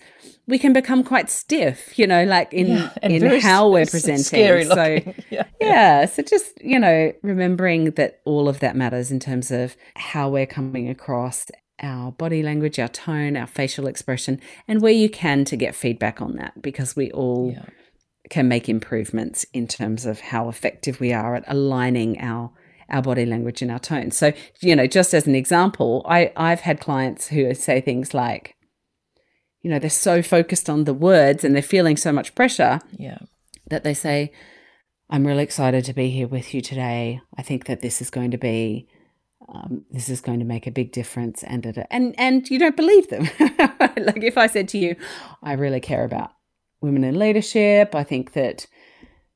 we 0.47 0.57
can 0.57 0.73
become 0.73 1.03
quite 1.03 1.29
stiff 1.29 1.97
you 1.97 2.07
know 2.07 2.23
like 2.23 2.51
in 2.51 2.67
yeah, 2.67 2.89
in 3.03 3.39
how 3.39 3.69
we're 3.69 3.85
presenting 3.85 4.65
so 4.65 4.99
yeah. 5.29 5.43
yeah 5.61 6.05
so 6.05 6.21
just 6.23 6.61
you 6.61 6.79
know 6.79 7.13
remembering 7.21 7.91
that 7.91 8.21
all 8.25 8.49
of 8.49 8.59
that 8.59 8.75
matters 8.75 9.11
in 9.11 9.19
terms 9.19 9.51
of 9.51 9.75
how 9.95 10.29
we're 10.29 10.47
coming 10.47 10.89
across 10.89 11.45
our 11.81 12.11
body 12.13 12.41
language, 12.43 12.79
our 12.79 12.87
tone, 12.87 13.35
our 13.35 13.47
facial 13.47 13.87
expression, 13.87 14.39
and 14.67 14.81
where 14.81 14.93
you 14.93 15.09
can 15.09 15.43
to 15.43 15.57
get 15.57 15.75
feedback 15.75 16.21
on 16.21 16.35
that 16.37 16.61
because 16.61 16.95
we 16.95 17.11
all 17.11 17.51
yeah. 17.53 17.65
Can 18.33 18.47
make 18.47 18.67
improvements 18.67 19.45
in 19.53 19.67
terms 19.67 20.07
of 20.07 20.19
how 20.19 20.49
effective 20.49 20.99
we 20.99 21.13
are 21.13 21.35
at 21.35 21.43
aligning 21.47 22.19
our 22.19 22.51
our 22.89 23.01
body 23.01 23.27
language 23.27 23.61
and 23.61 23.71
our 23.71 23.79
tone. 23.79 24.09
So, 24.09 24.33
you 24.59 24.75
know, 24.75 24.87
just 24.87 25.13
as 25.13 25.27
an 25.27 25.35
example, 25.35 26.03
I, 26.07 26.31
I've 26.35 26.61
had 26.61 26.79
clients 26.79 27.27
who 27.27 27.53
say 27.53 27.79
things 27.79 28.13
like, 28.13 28.55
you 29.61 29.69
know, 29.69 29.79
they're 29.79 29.89
so 29.89 30.21
focused 30.21 30.67
on 30.69 30.83
the 30.83 30.93
words 30.93 31.43
and 31.43 31.55
they're 31.55 31.61
feeling 31.61 31.95
so 31.95 32.11
much 32.11 32.35
pressure 32.35 32.81
yeah. 32.97 33.19
that 33.67 33.83
they 33.83 33.93
say, 33.93 34.31
I'm 35.09 35.25
really 35.25 35.43
excited 35.43 35.85
to 35.85 35.93
be 35.93 36.09
here 36.09 36.27
with 36.27 36.53
you 36.53 36.61
today. 36.61 37.21
I 37.37 37.43
think 37.43 37.65
that 37.65 37.81
this 37.81 38.01
is 38.01 38.09
going 38.09 38.31
to 38.31 38.37
be 38.37 38.87
um, 39.47 39.85
this 39.91 40.09
is 40.09 40.21
going 40.21 40.39
to 40.39 40.45
make 40.45 40.65
a 40.67 40.71
big 40.71 40.91
difference 40.91 41.43
and 41.43 41.65
and 41.91 42.15
and 42.17 42.49
you 42.49 42.57
don't 42.57 42.77
believe 42.77 43.09
them 43.09 43.23
like 43.39 44.23
if 44.23 44.37
i 44.37 44.47
said 44.47 44.69
to 44.69 44.77
you 44.77 44.95
i 45.43 45.51
really 45.51 45.81
care 45.81 46.05
about 46.05 46.31
women 46.83 47.03
in 47.03 47.17
leadership. 47.17 47.95
I 47.95 48.03
think 48.03 48.33
that 48.33 48.67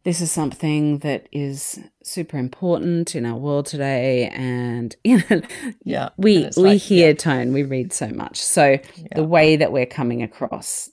this 0.04 0.22
is 0.22 0.32
something 0.32 1.00
that 1.00 1.28
is 1.32 1.80
super 2.04 2.38
important 2.38 3.16
in 3.16 3.26
our 3.26 3.38
world 3.38 3.66
today. 3.66 4.30
And 4.30 4.96
you 5.04 5.24
know 5.30 5.42
yeah 5.84 6.10
we 6.18 6.50
we 6.56 6.64
like, 6.64 6.82
hear 6.82 7.10
yeah. 7.10 7.14
tone 7.16 7.54
we 7.54 7.64
read 7.64 7.94
so 7.94 8.10
much. 8.10 8.40
So 8.42 8.72
yeah. 8.96 9.08
the 9.16 9.24
way 9.24 9.56
that 9.56 9.72
we're 9.72 9.88
coming 9.88 10.22
across. 10.22 10.90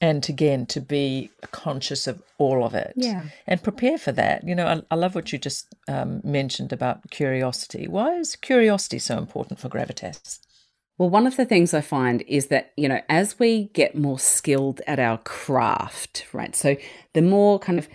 And 0.00 0.28
again 0.28 0.66
to 0.66 0.80
be 0.80 1.30
conscious 1.50 2.06
of 2.06 2.22
all 2.36 2.64
of 2.64 2.74
it. 2.74 2.92
Yeah. 2.94 3.22
And 3.46 3.62
prepare 3.62 3.96
for 3.96 4.12
that. 4.12 4.46
You 4.46 4.54
know 4.54 4.66
i, 4.66 4.82
I 4.90 4.96
love 4.96 5.14
what 5.14 5.32
you 5.32 5.38
just 5.38 5.74
um, 5.88 6.20
mentioned 6.22 6.72
about 6.72 7.10
curiosity. 7.10 7.88
Why 7.88 8.16
is 8.16 8.36
curiosity 8.36 8.98
so 8.98 9.16
important 9.16 9.58
for 9.58 9.68
gravitas 9.68 10.40
well 10.98 11.10
one 11.10 11.26
of 11.26 11.36
the 11.36 11.44
things 11.44 11.74
i 11.74 11.80
find 11.80 12.22
is 12.22 12.46
that 12.46 12.72
you 12.76 12.88
know 12.88 13.00
as 13.08 13.38
we 13.38 13.64
get 13.74 13.96
more 13.96 14.18
skilled 14.18 14.80
at 14.86 14.98
our 14.98 15.18
craft 15.18 16.26
right 16.32 16.54
so 16.54 16.76
the 17.12 17.22
more 17.22 17.58
kind 17.58 17.78
of 17.78 17.88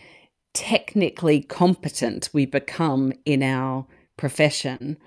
technically 0.53 1.41
competent 1.41 2.29
we 2.33 2.45
become 2.45 3.13
in 3.25 3.43
our 3.43 3.85
profession 4.17 4.97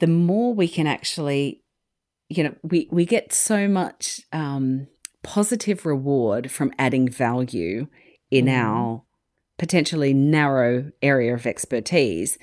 the 0.00 0.06
more 0.06 0.54
we 0.54 0.68
can 0.68 0.86
actually 0.86 1.62
you 2.28 2.44
know, 2.44 2.54
we, 2.62 2.88
we 2.90 3.04
get 3.04 3.32
so 3.32 3.68
much 3.68 4.20
um, 4.32 4.86
positive 5.22 5.86
reward 5.86 6.50
from 6.50 6.72
adding 6.78 7.08
value 7.08 7.86
in 8.30 8.46
mm. 8.46 8.54
our 8.54 9.02
potentially 9.58 10.12
narrow 10.12 10.92
area 11.02 11.34
of 11.34 11.46
expertise. 11.46 12.38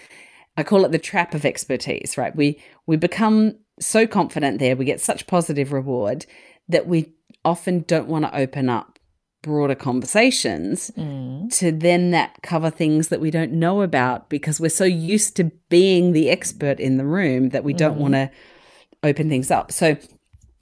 I 0.57 0.63
call 0.63 0.85
it 0.85 0.91
the 0.91 0.99
trap 0.99 1.33
of 1.33 1.45
expertise, 1.45 2.17
right? 2.17 2.35
We 2.35 2.61
we 2.85 2.97
become 2.97 3.57
so 3.79 4.07
confident 4.07 4.59
there, 4.59 4.75
we 4.75 4.85
get 4.85 5.01
such 5.01 5.27
positive 5.27 5.73
reward 5.73 6.25
that 6.69 6.87
we 6.87 7.13
often 7.43 7.81
don't 7.81 8.07
want 8.07 8.25
to 8.25 8.35
open 8.35 8.69
up 8.69 8.99
broader 9.41 9.75
conversations 9.75 10.89
mm. 10.97 11.55
to 11.55 11.71
then 11.71 12.09
that 12.11 12.35
cover 12.41 12.71
things 12.71 13.09
that 13.09 13.21
we 13.21 13.29
don't 13.29 13.51
know 13.51 13.83
about 13.83 14.27
because 14.27 14.59
we're 14.59 14.69
so 14.69 14.85
used 14.85 15.35
to 15.35 15.51
being 15.69 16.13
the 16.13 16.31
expert 16.31 16.79
in 16.79 16.97
the 16.97 17.05
room 17.05 17.49
that 17.49 17.63
we 17.63 17.71
don't 17.71 17.97
mm. 17.97 18.01
want 18.01 18.13
to 18.15 18.31
open 19.03 19.29
things 19.29 19.51
up. 19.51 19.71
So 19.71 19.97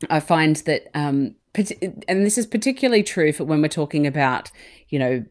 I 0.10 0.20
find 0.20 0.58
that, 0.58 0.90
um, 0.94 1.36
and 1.56 2.26
this 2.26 2.38
is 2.38 2.46
particularly 2.46 3.04
true 3.04 3.32
for 3.32 3.46
when 3.46 3.62
we're 3.62 3.70
talking 3.70 4.06
about, 4.06 4.52
you 4.90 5.00
know, 5.00 5.24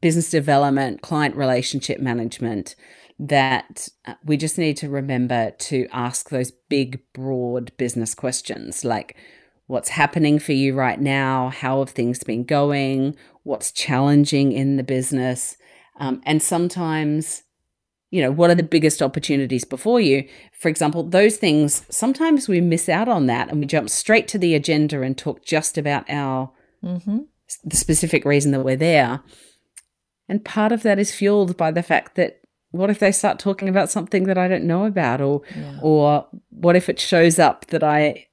business 0.00 0.30
development, 0.30 1.02
client 1.02 1.36
relationship 1.36 2.00
management, 2.00 2.76
that 3.20 3.88
uh, 4.06 4.14
we 4.24 4.36
just 4.38 4.56
need 4.56 4.78
to 4.78 4.88
remember 4.88 5.50
to 5.50 5.86
ask 5.92 6.30
those 6.30 6.50
big, 6.50 7.00
broad 7.12 7.70
business 7.76 8.14
questions 8.14 8.84
like, 8.84 9.16
what's 9.66 9.90
happening 9.90 10.38
for 10.38 10.52
you 10.52 10.74
right 10.74 11.00
now? 11.00 11.50
How 11.50 11.80
have 11.80 11.90
things 11.90 12.24
been 12.24 12.44
going? 12.44 13.14
What's 13.42 13.70
challenging 13.70 14.52
in 14.52 14.76
the 14.76 14.82
business? 14.82 15.56
Um, 15.98 16.22
and 16.24 16.42
sometimes 16.42 17.42
you 18.10 18.20
know, 18.20 18.30
what 18.32 18.50
are 18.50 18.56
the 18.56 18.62
biggest 18.64 19.02
opportunities 19.02 19.64
before 19.64 20.00
you? 20.00 20.28
For 20.52 20.68
example, 20.68 21.04
those 21.04 21.36
things, 21.36 21.86
sometimes 21.90 22.48
we 22.48 22.60
miss 22.60 22.88
out 22.88 23.08
on 23.08 23.26
that 23.26 23.48
and 23.48 23.60
we 23.60 23.66
jump 23.66 23.88
straight 23.88 24.26
to 24.28 24.38
the 24.38 24.54
agenda 24.54 25.02
and 25.02 25.16
talk 25.16 25.44
just 25.44 25.78
about 25.78 26.10
our 26.10 26.50
mm-hmm. 26.82 27.18
the 27.64 27.76
specific 27.76 28.24
reason 28.24 28.50
that 28.50 28.64
we're 28.64 28.74
there. 28.74 29.22
And 30.28 30.44
part 30.44 30.72
of 30.72 30.82
that 30.82 30.98
is 30.98 31.14
fueled 31.14 31.56
by 31.56 31.70
the 31.70 31.84
fact 31.84 32.16
that 32.16 32.39
what 32.70 32.90
if 32.90 32.98
they 32.98 33.12
start 33.12 33.38
talking 33.38 33.68
about 33.68 33.90
something 33.90 34.24
that 34.24 34.38
I 34.38 34.48
don't 34.48 34.64
know 34.64 34.84
about 34.84 35.20
or 35.20 35.42
yeah. 35.56 35.78
or 35.82 36.26
what 36.50 36.76
if 36.76 36.88
it 36.88 37.00
shows 37.00 37.38
up 37.38 37.66
that 37.66 37.82
I 37.82 38.26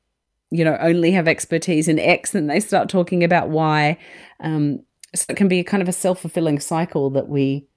you 0.51 0.63
know 0.63 0.77
only 0.79 1.11
have 1.11 1.27
expertise 1.27 1.87
in 1.87 1.99
X 1.99 2.35
and 2.35 2.49
they 2.49 2.59
start 2.59 2.89
talking 2.89 3.23
about 3.23 3.49
Y 3.49 3.97
um, 4.39 4.83
so 5.15 5.25
it 5.29 5.37
can 5.37 5.47
be 5.47 5.63
kind 5.63 5.81
of 5.81 5.89
a 5.89 5.93
self-fulfilling 5.93 6.59
cycle 6.59 7.09
that 7.11 7.27
we 7.27 7.67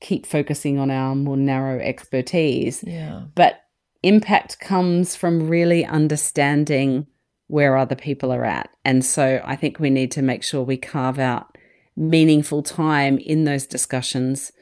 keep 0.00 0.26
focusing 0.26 0.78
on 0.78 0.90
our 0.90 1.14
more 1.14 1.36
narrow 1.36 1.80
expertise. 1.80 2.84
Yeah. 2.86 3.22
But 3.34 3.62
impact 4.02 4.60
comes 4.60 5.16
from 5.16 5.48
really 5.48 5.84
understanding 5.84 7.06
where 7.46 7.76
other 7.76 7.94
people 7.94 8.30
are 8.32 8.44
at. 8.44 8.70
And 8.84 9.04
so 9.04 9.40
I 9.44 9.56
think 9.56 9.78
we 9.78 9.90
need 9.90 10.10
to 10.12 10.22
make 10.22 10.42
sure 10.42 10.62
we 10.62 10.76
carve 10.76 11.18
out 11.18 11.56
meaningful 11.96 12.62
time 12.62 13.18
in 13.18 13.44
those 13.44 13.66
discussions 13.66 14.52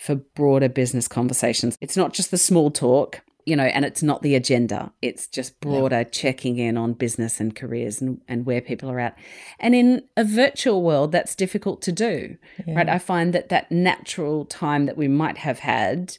for 0.00 0.14
broader 0.14 0.68
business 0.68 1.06
conversations. 1.06 1.76
It's 1.80 1.96
not 1.96 2.14
just 2.14 2.30
the 2.30 2.38
small 2.38 2.70
talk, 2.70 3.20
you 3.44 3.54
know, 3.54 3.64
and 3.64 3.84
it's 3.84 4.02
not 4.02 4.22
the 4.22 4.34
agenda. 4.34 4.92
It's 5.02 5.26
just 5.26 5.60
broader 5.60 5.98
yeah. 5.98 6.04
checking 6.04 6.58
in 6.58 6.78
on 6.78 6.94
business 6.94 7.38
and 7.38 7.54
careers 7.54 8.00
and, 8.00 8.20
and 8.26 8.46
where 8.46 8.62
people 8.62 8.90
are 8.90 8.98
at. 8.98 9.18
And 9.58 9.74
in 9.74 10.02
a 10.16 10.24
virtual 10.24 10.82
world, 10.82 11.12
that's 11.12 11.34
difficult 11.34 11.82
to 11.82 11.92
do, 11.92 12.38
yeah. 12.66 12.76
right? 12.76 12.88
I 12.88 12.98
find 12.98 13.34
that 13.34 13.50
that 13.50 13.70
natural 13.70 14.46
time 14.46 14.86
that 14.86 14.96
we 14.96 15.06
might 15.06 15.38
have 15.38 15.58
had 15.58 16.16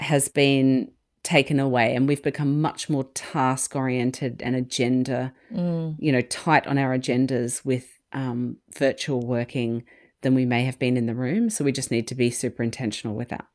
has 0.00 0.28
been 0.28 0.90
taken 1.22 1.60
away 1.60 1.94
and 1.94 2.08
we've 2.08 2.22
become 2.22 2.60
much 2.60 2.90
more 2.90 3.04
task 3.14 3.76
oriented 3.76 4.42
and 4.42 4.56
agenda, 4.56 5.32
mm. 5.52 5.94
you 6.00 6.10
know, 6.10 6.20
tight 6.22 6.66
on 6.66 6.76
our 6.76 6.96
agendas 6.98 7.64
with 7.64 7.86
um, 8.12 8.56
virtual 8.76 9.24
working 9.24 9.84
than 10.24 10.34
we 10.34 10.44
may 10.44 10.64
have 10.64 10.80
been 10.80 10.96
in 10.96 11.06
the 11.06 11.14
room. 11.14 11.48
So 11.48 11.64
we 11.64 11.70
just 11.70 11.92
need 11.92 12.08
to 12.08 12.16
be 12.16 12.30
super 12.30 12.64
intentional 12.64 13.14
with 13.14 13.28
that. 13.28 13.46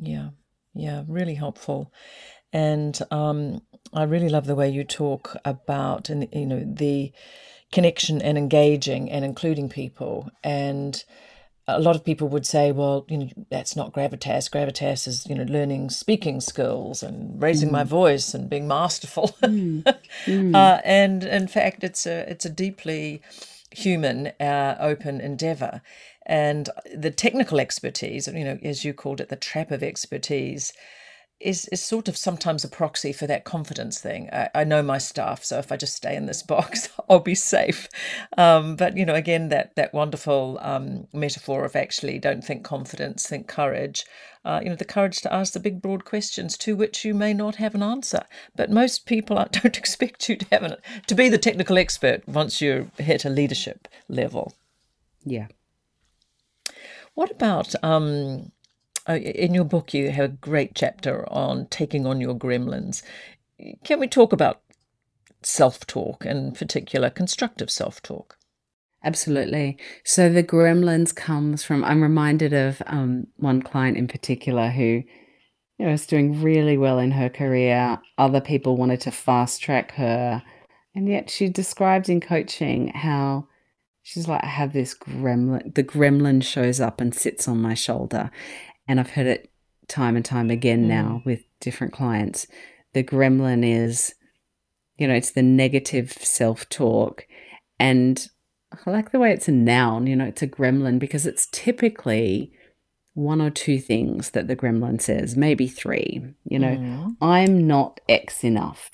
Yeah. 0.00 0.30
Yeah, 0.74 1.02
really 1.08 1.34
helpful. 1.34 1.92
And 2.52 2.98
um, 3.10 3.62
I 3.92 4.04
really 4.04 4.28
love 4.28 4.46
the 4.46 4.54
way 4.54 4.68
you 4.68 4.84
talk 4.84 5.36
about, 5.44 6.08
and 6.08 6.28
you 6.32 6.46
know, 6.46 6.64
the 6.64 7.12
connection 7.72 8.20
and 8.20 8.36
engaging 8.36 9.10
and 9.10 9.24
including 9.24 9.68
people. 9.68 10.30
And 10.42 11.02
a 11.68 11.80
lot 11.80 11.94
of 11.94 12.04
people 12.04 12.28
would 12.28 12.46
say, 12.46 12.72
well, 12.72 13.04
you 13.08 13.18
know, 13.18 13.28
that's 13.50 13.76
not 13.76 13.92
gravitas. 13.92 14.50
Gravitas 14.50 15.06
is, 15.06 15.26
you 15.26 15.34
know, 15.34 15.44
learning 15.44 15.90
speaking 15.90 16.40
skills 16.40 17.02
and 17.02 17.40
raising 17.40 17.68
mm. 17.68 17.72
my 17.72 17.84
voice 17.84 18.34
and 18.34 18.50
being 18.50 18.68
masterful. 18.68 19.34
Mm. 19.42 19.84
Mm. 20.26 20.54
Uh, 20.54 20.82
and 20.84 21.24
in 21.24 21.48
fact, 21.48 21.82
it's 21.82 22.04
a 22.04 22.30
it's 22.30 22.44
a 22.44 22.50
deeply 22.50 23.22
human, 23.70 24.32
uh, 24.38 24.76
open 24.78 25.20
endeavor 25.20 25.80
and 26.30 26.70
the 26.94 27.10
technical 27.10 27.58
expertise, 27.58 28.28
you 28.28 28.44
know, 28.44 28.56
as 28.62 28.84
you 28.84 28.94
called 28.94 29.20
it, 29.20 29.30
the 29.30 29.36
trap 29.36 29.72
of 29.72 29.82
expertise, 29.82 30.72
is 31.40 31.66
is 31.72 31.82
sort 31.82 32.06
of 32.06 32.16
sometimes 32.16 32.62
a 32.62 32.68
proxy 32.68 33.12
for 33.12 33.26
that 33.26 33.44
confidence 33.44 33.98
thing. 33.98 34.30
I, 34.32 34.48
I 34.54 34.62
know 34.62 34.80
my 34.80 34.98
stuff, 34.98 35.44
so 35.44 35.58
if 35.58 35.72
I 35.72 35.76
just 35.76 35.96
stay 35.96 36.14
in 36.14 36.26
this 36.26 36.42
box, 36.54 36.88
I'll 37.08 37.18
be 37.18 37.34
safe. 37.34 37.88
Um, 38.38 38.76
but 38.76 38.96
you 38.96 39.04
know, 39.04 39.16
again, 39.16 39.48
that 39.48 39.74
that 39.74 39.92
wonderful 39.92 40.60
um, 40.62 41.08
metaphor 41.12 41.64
of 41.64 41.74
actually 41.74 42.20
don't 42.20 42.44
think 42.44 42.62
confidence, 42.62 43.26
think 43.26 43.48
courage. 43.48 44.04
Uh, 44.44 44.60
you 44.62 44.68
know, 44.70 44.76
the 44.76 44.84
courage 44.84 45.20
to 45.22 45.34
ask 45.34 45.52
the 45.52 45.58
big, 45.58 45.82
broad 45.82 46.04
questions 46.04 46.56
to 46.58 46.76
which 46.76 47.04
you 47.04 47.12
may 47.12 47.34
not 47.34 47.56
have 47.56 47.74
an 47.74 47.82
answer. 47.82 48.22
But 48.54 48.70
most 48.70 49.04
people 49.04 49.36
don't 49.50 49.76
expect 49.76 50.28
you 50.28 50.36
to 50.36 50.46
have 50.52 50.62
an, 50.62 50.76
to 51.08 51.16
be 51.16 51.28
the 51.28 51.38
technical 51.38 51.76
expert 51.76 52.22
once 52.28 52.60
you 52.60 52.92
hit 52.98 53.24
a 53.24 53.30
leadership 53.30 53.88
level. 54.08 54.54
Yeah. 55.24 55.48
What 57.14 57.30
about 57.30 57.74
um, 57.82 58.52
uh, 59.08 59.14
in 59.14 59.54
your 59.54 59.64
book? 59.64 59.92
You 59.94 60.10
have 60.10 60.24
a 60.24 60.28
great 60.28 60.74
chapter 60.74 61.30
on 61.32 61.66
taking 61.66 62.06
on 62.06 62.20
your 62.20 62.34
gremlins. 62.34 63.02
Can 63.84 64.00
we 64.00 64.08
talk 64.08 64.32
about 64.32 64.62
self 65.42 65.86
talk, 65.86 66.24
in 66.24 66.52
particular, 66.52 67.10
constructive 67.10 67.70
self 67.70 68.02
talk? 68.02 68.36
Absolutely. 69.02 69.78
So 70.04 70.28
the 70.28 70.42
gremlins 70.42 71.14
comes 71.14 71.64
from. 71.64 71.84
I'm 71.84 72.02
reminded 72.02 72.52
of 72.52 72.82
um, 72.86 73.26
one 73.36 73.62
client 73.62 73.96
in 73.96 74.08
particular 74.08 74.68
who, 74.68 75.02
you 75.78 75.86
know, 75.86 75.90
was 75.90 76.06
doing 76.06 76.42
really 76.42 76.76
well 76.76 76.98
in 76.98 77.12
her 77.12 77.30
career. 77.30 77.98
Other 78.18 78.40
people 78.40 78.76
wanted 78.76 79.00
to 79.02 79.10
fast 79.10 79.62
track 79.62 79.92
her, 79.92 80.42
and 80.94 81.08
yet 81.08 81.30
she 81.30 81.48
described 81.48 82.08
in 82.08 82.20
coaching 82.20 82.88
how 82.88 83.48
She's 84.02 84.26
like, 84.26 84.42
I 84.42 84.48
have 84.48 84.72
this 84.72 84.94
gremlin. 84.94 85.74
The 85.74 85.84
gremlin 85.84 86.42
shows 86.42 86.80
up 86.80 87.00
and 87.00 87.14
sits 87.14 87.46
on 87.46 87.60
my 87.60 87.74
shoulder. 87.74 88.30
And 88.88 88.98
I've 88.98 89.10
heard 89.10 89.26
it 89.26 89.50
time 89.88 90.16
and 90.16 90.24
time 90.24 90.50
again 90.50 90.84
mm. 90.84 90.88
now 90.88 91.22
with 91.24 91.42
different 91.60 91.92
clients. 91.92 92.46
The 92.92 93.04
gremlin 93.04 93.64
is, 93.64 94.14
you 94.98 95.06
know, 95.06 95.14
it's 95.14 95.32
the 95.32 95.42
negative 95.42 96.12
self 96.12 96.68
talk. 96.68 97.26
And 97.78 98.28
I 98.72 98.90
like 98.90 99.12
the 99.12 99.18
way 99.18 99.32
it's 99.32 99.48
a 99.48 99.52
noun, 99.52 100.06
you 100.06 100.16
know, 100.16 100.26
it's 100.26 100.42
a 100.42 100.48
gremlin 100.48 100.98
because 100.98 101.26
it's 101.26 101.48
typically 101.52 102.52
one 103.14 103.40
or 103.40 103.50
two 103.50 103.78
things 103.78 104.30
that 104.30 104.48
the 104.48 104.56
gremlin 104.56 105.00
says, 105.00 105.36
maybe 105.36 105.66
three. 105.66 106.22
You 106.44 106.58
know, 106.58 106.76
mm. 106.76 107.16
I'm 107.20 107.66
not 107.66 108.00
X 108.08 108.44
enough. 108.44 108.90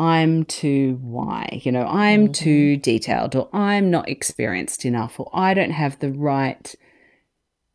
I'm 0.00 0.44
too 0.44 0.98
why, 1.02 1.60
you 1.62 1.70
know, 1.70 1.84
I'm 1.84 2.24
mm-hmm. 2.24 2.32
too 2.32 2.76
detailed, 2.78 3.36
or 3.36 3.50
I'm 3.52 3.90
not 3.90 4.08
experienced 4.08 4.86
enough, 4.86 5.20
or 5.20 5.30
I 5.34 5.52
don't 5.52 5.72
have 5.72 5.98
the 5.98 6.10
right 6.10 6.74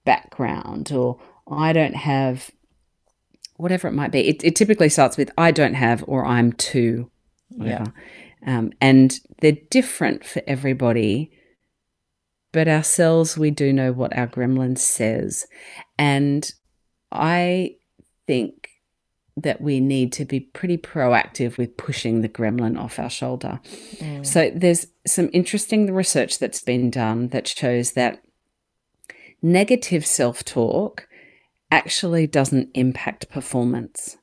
background, 0.06 0.92
or 0.92 1.20
I 1.48 1.72
don't 1.72 1.96
have 1.96 2.50
whatever 3.58 3.88
it 3.88 3.94
might 3.94 4.12
be. 4.12 4.28
It, 4.28 4.44
it 4.44 4.56
typically 4.56 4.90
starts 4.90 5.18
with 5.18 5.30
I 5.38 5.52
don't 5.52 5.76
have, 5.76 6.04
or 6.08 6.26
I'm 6.26 6.52
too, 6.54 7.12
whatever. 7.50 7.94
Yeah. 8.42 8.58
Um, 8.58 8.74
and 8.82 9.20
they're 9.42 9.58
different 9.70 10.26
for 10.26 10.42
everybody. 10.48 11.32
But 12.52 12.68
ourselves, 12.68 13.38
we 13.38 13.52
do 13.52 13.72
know 13.72 13.92
what 13.92 14.18
our 14.18 14.28
gremlin 14.28 14.80
says. 14.80 15.46
And 16.00 16.52
I 17.12 17.76
think 18.26 18.70
that 19.38 19.60
we 19.60 19.80
need 19.80 20.14
to 20.14 20.26
be 20.26 20.40
pretty 20.40 20.78
proactive 20.78 21.58
with 21.58 21.76
pushing 21.78 22.22
the 22.22 22.30
gremlin 22.30 22.80
off 22.80 23.00
our 23.00 23.10
shoulder. 23.10 23.60
Mm. 23.98 24.26
So 24.26 24.52
there's 24.56 24.88
some 25.06 25.30
interesting 25.34 25.94
research 25.94 26.40
that's 26.40 26.62
been 26.62 26.90
done 26.90 27.30
that 27.30 27.48
shows 27.48 27.92
that 27.94 28.24
negative 29.42 30.06
self-talk 30.06 31.08
actually 31.70 32.28
doesn't 32.28 32.70
impact 32.74 33.30
performance. 33.30 34.18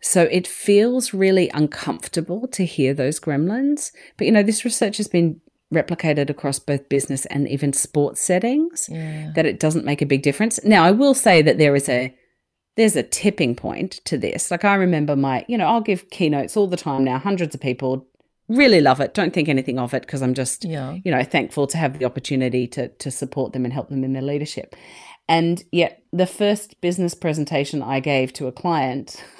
So 0.00 0.22
it 0.24 0.46
feels 0.46 1.14
really 1.14 1.50
uncomfortable 1.50 2.46
to 2.48 2.64
hear 2.64 2.94
those 2.94 3.18
gremlins, 3.18 3.90
but 4.16 4.26
you 4.26 4.32
know 4.32 4.42
this 4.42 4.64
research 4.64 4.98
has 4.98 5.08
been 5.08 5.40
replicated 5.72 6.30
across 6.30 6.58
both 6.58 6.88
business 6.88 7.26
and 7.26 7.48
even 7.48 7.72
sports 7.72 8.20
settings 8.20 8.88
yeah. 8.90 9.32
that 9.34 9.46
it 9.46 9.58
doesn't 9.58 9.84
make 9.84 10.02
a 10.02 10.06
big 10.06 10.22
difference. 10.22 10.62
Now, 10.62 10.84
I 10.84 10.92
will 10.92 11.14
say 11.14 11.42
that 11.42 11.58
there 11.58 11.74
is 11.74 11.88
a 11.88 12.14
there's 12.76 12.96
a 12.96 13.02
tipping 13.02 13.54
point 13.54 14.00
to 14.04 14.18
this. 14.18 14.50
Like 14.50 14.64
I 14.64 14.74
remember 14.74 15.16
my, 15.16 15.44
you 15.48 15.56
know, 15.56 15.66
I'll 15.66 15.80
give 15.80 16.10
keynotes 16.10 16.56
all 16.56 16.66
the 16.66 16.76
time 16.76 17.04
now, 17.04 17.18
hundreds 17.18 17.54
of 17.54 17.60
people 17.60 18.06
really 18.48 18.80
love 18.80 19.00
it. 19.00 19.14
Don't 19.14 19.32
think 19.32 19.48
anything 19.48 19.78
of 19.78 19.94
it 19.94 20.02
because 20.02 20.22
I'm 20.22 20.34
just, 20.34 20.64
yeah. 20.64 20.98
you 21.04 21.10
know, 21.10 21.22
thankful 21.22 21.66
to 21.68 21.78
have 21.78 21.98
the 21.98 22.04
opportunity 22.04 22.66
to 22.68 22.88
to 22.88 23.10
support 23.10 23.52
them 23.52 23.64
and 23.64 23.72
help 23.72 23.88
them 23.88 24.04
in 24.04 24.12
their 24.12 24.22
leadership. 24.22 24.74
And 25.28 25.62
yet 25.72 26.02
the 26.12 26.26
first 26.26 26.80
business 26.80 27.14
presentation 27.14 27.82
I 27.82 28.00
gave 28.00 28.32
to 28.34 28.46
a 28.46 28.52
client, 28.52 29.22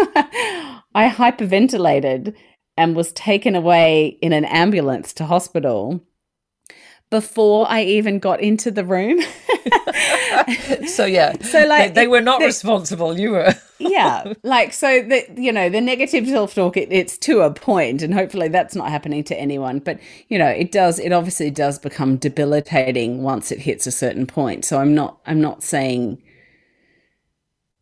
I 0.94 1.10
hyperventilated 1.10 2.34
and 2.76 2.96
was 2.96 3.12
taken 3.12 3.54
away 3.54 4.18
in 4.22 4.32
an 4.32 4.44
ambulance 4.46 5.12
to 5.14 5.26
hospital 5.26 6.02
before 7.10 7.66
I 7.70 7.82
even 7.82 8.18
got 8.18 8.40
into 8.40 8.70
the 8.70 8.84
room. 8.84 9.20
so 10.88 11.04
yeah, 11.04 11.34
so 11.42 11.64
like 11.66 11.94
they, 11.94 12.02
they 12.02 12.06
were 12.06 12.20
not 12.20 12.40
the, 12.40 12.46
responsible. 12.46 13.18
You 13.18 13.30
were. 13.32 13.54
yeah, 13.78 14.32
like 14.42 14.72
so 14.72 15.02
the 15.02 15.24
you 15.36 15.52
know 15.52 15.68
the 15.68 15.80
negative 15.80 16.26
self 16.26 16.54
talk. 16.54 16.76
It, 16.76 16.88
it's 16.90 17.16
to 17.18 17.40
a 17.40 17.52
point, 17.52 18.02
and 18.02 18.12
hopefully 18.14 18.48
that's 18.48 18.74
not 18.74 18.88
happening 18.88 19.24
to 19.24 19.38
anyone. 19.38 19.78
But 19.78 20.00
you 20.28 20.38
know 20.38 20.48
it 20.48 20.72
does. 20.72 20.98
It 20.98 21.12
obviously 21.12 21.50
does 21.50 21.78
become 21.78 22.16
debilitating 22.16 23.22
once 23.22 23.52
it 23.52 23.60
hits 23.60 23.86
a 23.86 23.92
certain 23.92 24.26
point. 24.26 24.64
So 24.64 24.78
I'm 24.78 24.94
not. 24.94 25.18
I'm 25.26 25.40
not 25.40 25.62
saying 25.62 26.22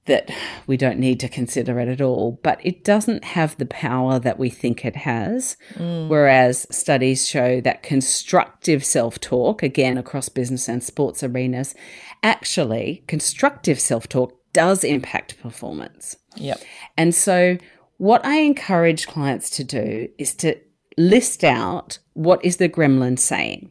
that 0.07 0.31
we 0.67 0.77
don't 0.77 0.99
need 0.99 1.21
to 1.21 1.29
consider 1.29 1.79
it 1.79 1.89
at 1.89 2.01
all, 2.01 2.41
but 2.43 2.61
it 2.65 2.83
doesn't 2.83 3.25
have 3.25 3.57
the 3.57 3.67
power 3.67 4.19
that 4.19 4.39
we 4.39 4.51
think 4.51 4.85
it 4.85 4.97
has. 4.97 5.57
Mm. 5.75 6.09
Whereas 6.09 6.67
studies 6.75 7.27
show 7.29 7.61
that 7.61 7.83
constructive 7.83 8.85
self 8.85 9.21
talk, 9.21 9.63
again, 9.63 9.97
across 9.97 10.29
business 10.29 10.69
and 10.69 10.83
sports 10.83 11.23
arenas, 11.23 11.75
actually, 12.23 13.05
constructive 13.07 13.79
self 13.79 14.09
talk 14.09 14.37
does 14.53 14.83
impact 14.83 15.41
performance. 15.41 16.17
Yep. 16.37 16.61
And 16.97 17.15
so, 17.15 17.59
what 17.99 18.25
I 18.25 18.39
encourage 18.39 19.07
clients 19.07 19.51
to 19.51 19.65
do 19.65 20.09
is 20.19 20.35
to 20.37 20.57
list 20.99 21.45
out 21.45 21.99
what 22.15 22.45
is 22.45 22.57
the 22.57 22.69
gremlin 22.69 23.19
saying. 23.19 23.71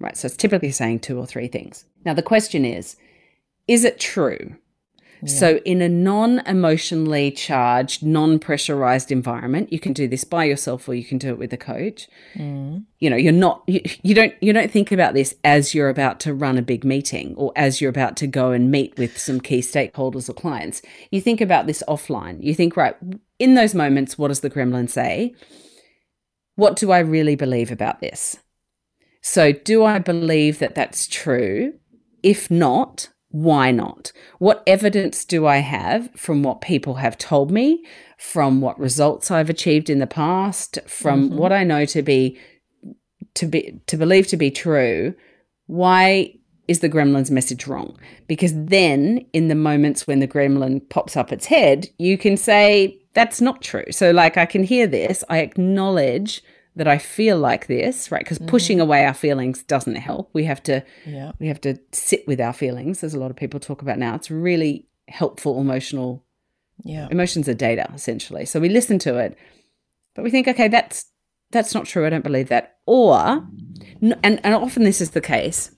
Right. 0.00 0.16
So, 0.16 0.26
it's 0.26 0.36
typically 0.36 0.70
saying 0.70 1.00
two 1.00 1.18
or 1.18 1.26
three 1.26 1.48
things. 1.48 1.84
Now, 2.06 2.14
the 2.14 2.22
question 2.22 2.64
is, 2.64 2.96
is 3.66 3.84
it 3.84 4.00
true? 4.00 4.56
So, 5.26 5.56
in 5.64 5.82
a 5.82 5.88
non 5.88 6.40
emotionally 6.46 7.30
charged, 7.32 8.04
non 8.04 8.38
pressurized 8.38 9.10
environment, 9.10 9.72
you 9.72 9.80
can 9.80 9.92
do 9.92 10.06
this 10.06 10.24
by 10.24 10.44
yourself 10.44 10.88
or 10.88 10.94
you 10.94 11.04
can 11.04 11.18
do 11.18 11.30
it 11.30 11.38
with 11.38 11.52
a 11.52 11.56
coach. 11.56 12.08
Mm. 12.34 12.84
You 13.00 13.10
know, 13.10 13.16
you're 13.16 13.32
not, 13.32 13.62
you, 13.66 13.80
you, 14.02 14.14
don't, 14.14 14.32
you 14.40 14.52
don't 14.52 14.70
think 14.70 14.92
about 14.92 15.14
this 15.14 15.34
as 15.42 15.74
you're 15.74 15.88
about 15.88 16.20
to 16.20 16.34
run 16.34 16.56
a 16.56 16.62
big 16.62 16.84
meeting 16.84 17.34
or 17.36 17.52
as 17.56 17.80
you're 17.80 17.90
about 17.90 18.16
to 18.18 18.26
go 18.26 18.52
and 18.52 18.70
meet 18.70 18.96
with 18.96 19.18
some 19.18 19.40
key 19.40 19.60
stakeholders 19.60 20.28
or 20.28 20.34
clients. 20.34 20.82
You 21.10 21.20
think 21.20 21.40
about 21.40 21.66
this 21.66 21.82
offline. 21.88 22.42
You 22.42 22.54
think, 22.54 22.76
right, 22.76 22.96
in 23.38 23.54
those 23.54 23.74
moments, 23.74 24.18
what 24.18 24.28
does 24.28 24.40
the 24.40 24.50
gremlin 24.50 24.88
say? 24.88 25.34
What 26.54 26.76
do 26.76 26.92
I 26.92 27.00
really 27.00 27.34
believe 27.34 27.72
about 27.72 28.00
this? 28.00 28.38
So, 29.20 29.52
do 29.52 29.84
I 29.84 29.98
believe 29.98 30.60
that 30.60 30.74
that's 30.74 31.06
true? 31.06 31.74
If 32.22 32.50
not, 32.50 33.08
why 33.30 33.70
not? 33.70 34.12
What 34.38 34.62
evidence 34.66 35.24
do 35.24 35.46
I 35.46 35.58
have 35.58 36.10
from 36.16 36.42
what 36.42 36.60
people 36.60 36.94
have 36.94 37.18
told 37.18 37.50
me, 37.50 37.84
from 38.16 38.60
what 38.60 38.78
results 38.78 39.30
I've 39.30 39.50
achieved 39.50 39.90
in 39.90 39.98
the 39.98 40.06
past, 40.06 40.78
from 40.86 41.28
mm-hmm. 41.28 41.38
what 41.38 41.52
I 41.52 41.64
know 41.64 41.84
to 41.86 42.02
be 42.02 42.38
to 43.34 43.46
be 43.46 43.80
to 43.86 43.96
believe 43.96 44.26
to 44.28 44.36
be 44.36 44.50
true? 44.50 45.14
Why 45.66 46.34
is 46.68 46.80
the 46.80 46.88
gremlin's 46.88 47.30
message 47.30 47.66
wrong? 47.66 47.98
Because 48.26 48.52
then 48.54 49.26
in 49.32 49.48
the 49.48 49.54
moments 49.54 50.06
when 50.06 50.20
the 50.20 50.28
gremlin 50.28 50.88
pops 50.88 51.16
up 51.16 51.32
its 51.32 51.46
head, 51.46 51.88
you 51.98 52.16
can 52.16 52.36
say 52.36 52.98
that's 53.12 53.40
not 53.40 53.60
true. 53.62 53.90
So 53.90 54.10
like 54.10 54.36
I 54.36 54.46
can 54.46 54.62
hear 54.62 54.86
this, 54.86 55.22
I 55.28 55.38
acknowledge 55.38 56.42
that 56.78 56.88
I 56.88 56.98
feel 56.98 57.38
like 57.38 57.66
this, 57.66 58.10
right? 58.10 58.24
Because 58.24 58.38
mm-hmm. 58.38 58.48
pushing 58.48 58.80
away 58.80 59.04
our 59.04 59.14
feelings 59.14 59.62
doesn't 59.62 59.96
help. 59.96 60.30
We 60.32 60.44
have 60.44 60.62
to 60.64 60.82
yeah. 61.04 61.32
we 61.38 61.48
have 61.48 61.60
to 61.60 61.78
sit 61.92 62.26
with 62.26 62.40
our 62.40 62.52
feelings, 62.52 63.04
as 63.04 63.14
a 63.14 63.20
lot 63.20 63.30
of 63.30 63.36
people 63.36 63.60
talk 63.60 63.82
about 63.82 63.98
now. 63.98 64.14
It's 64.14 64.30
really 64.30 64.86
helpful 65.08 65.60
emotional 65.60 66.24
yeah. 66.84 67.08
Emotions 67.10 67.48
are 67.48 67.54
data, 67.54 67.90
essentially. 67.92 68.44
So 68.44 68.60
we 68.60 68.68
listen 68.68 69.00
to 69.00 69.18
it, 69.18 69.36
but 70.14 70.22
we 70.22 70.30
think, 70.30 70.46
okay, 70.46 70.68
that's 70.68 71.06
that's 71.50 71.74
not 71.74 71.86
true. 71.86 72.06
I 72.06 72.10
don't 72.10 72.22
believe 72.22 72.48
that. 72.50 72.76
Or 72.86 73.44
and, 74.00 74.40
and 74.44 74.54
often 74.54 74.84
this 74.84 75.00
is 75.00 75.10
the 75.10 75.20
case, 75.20 75.72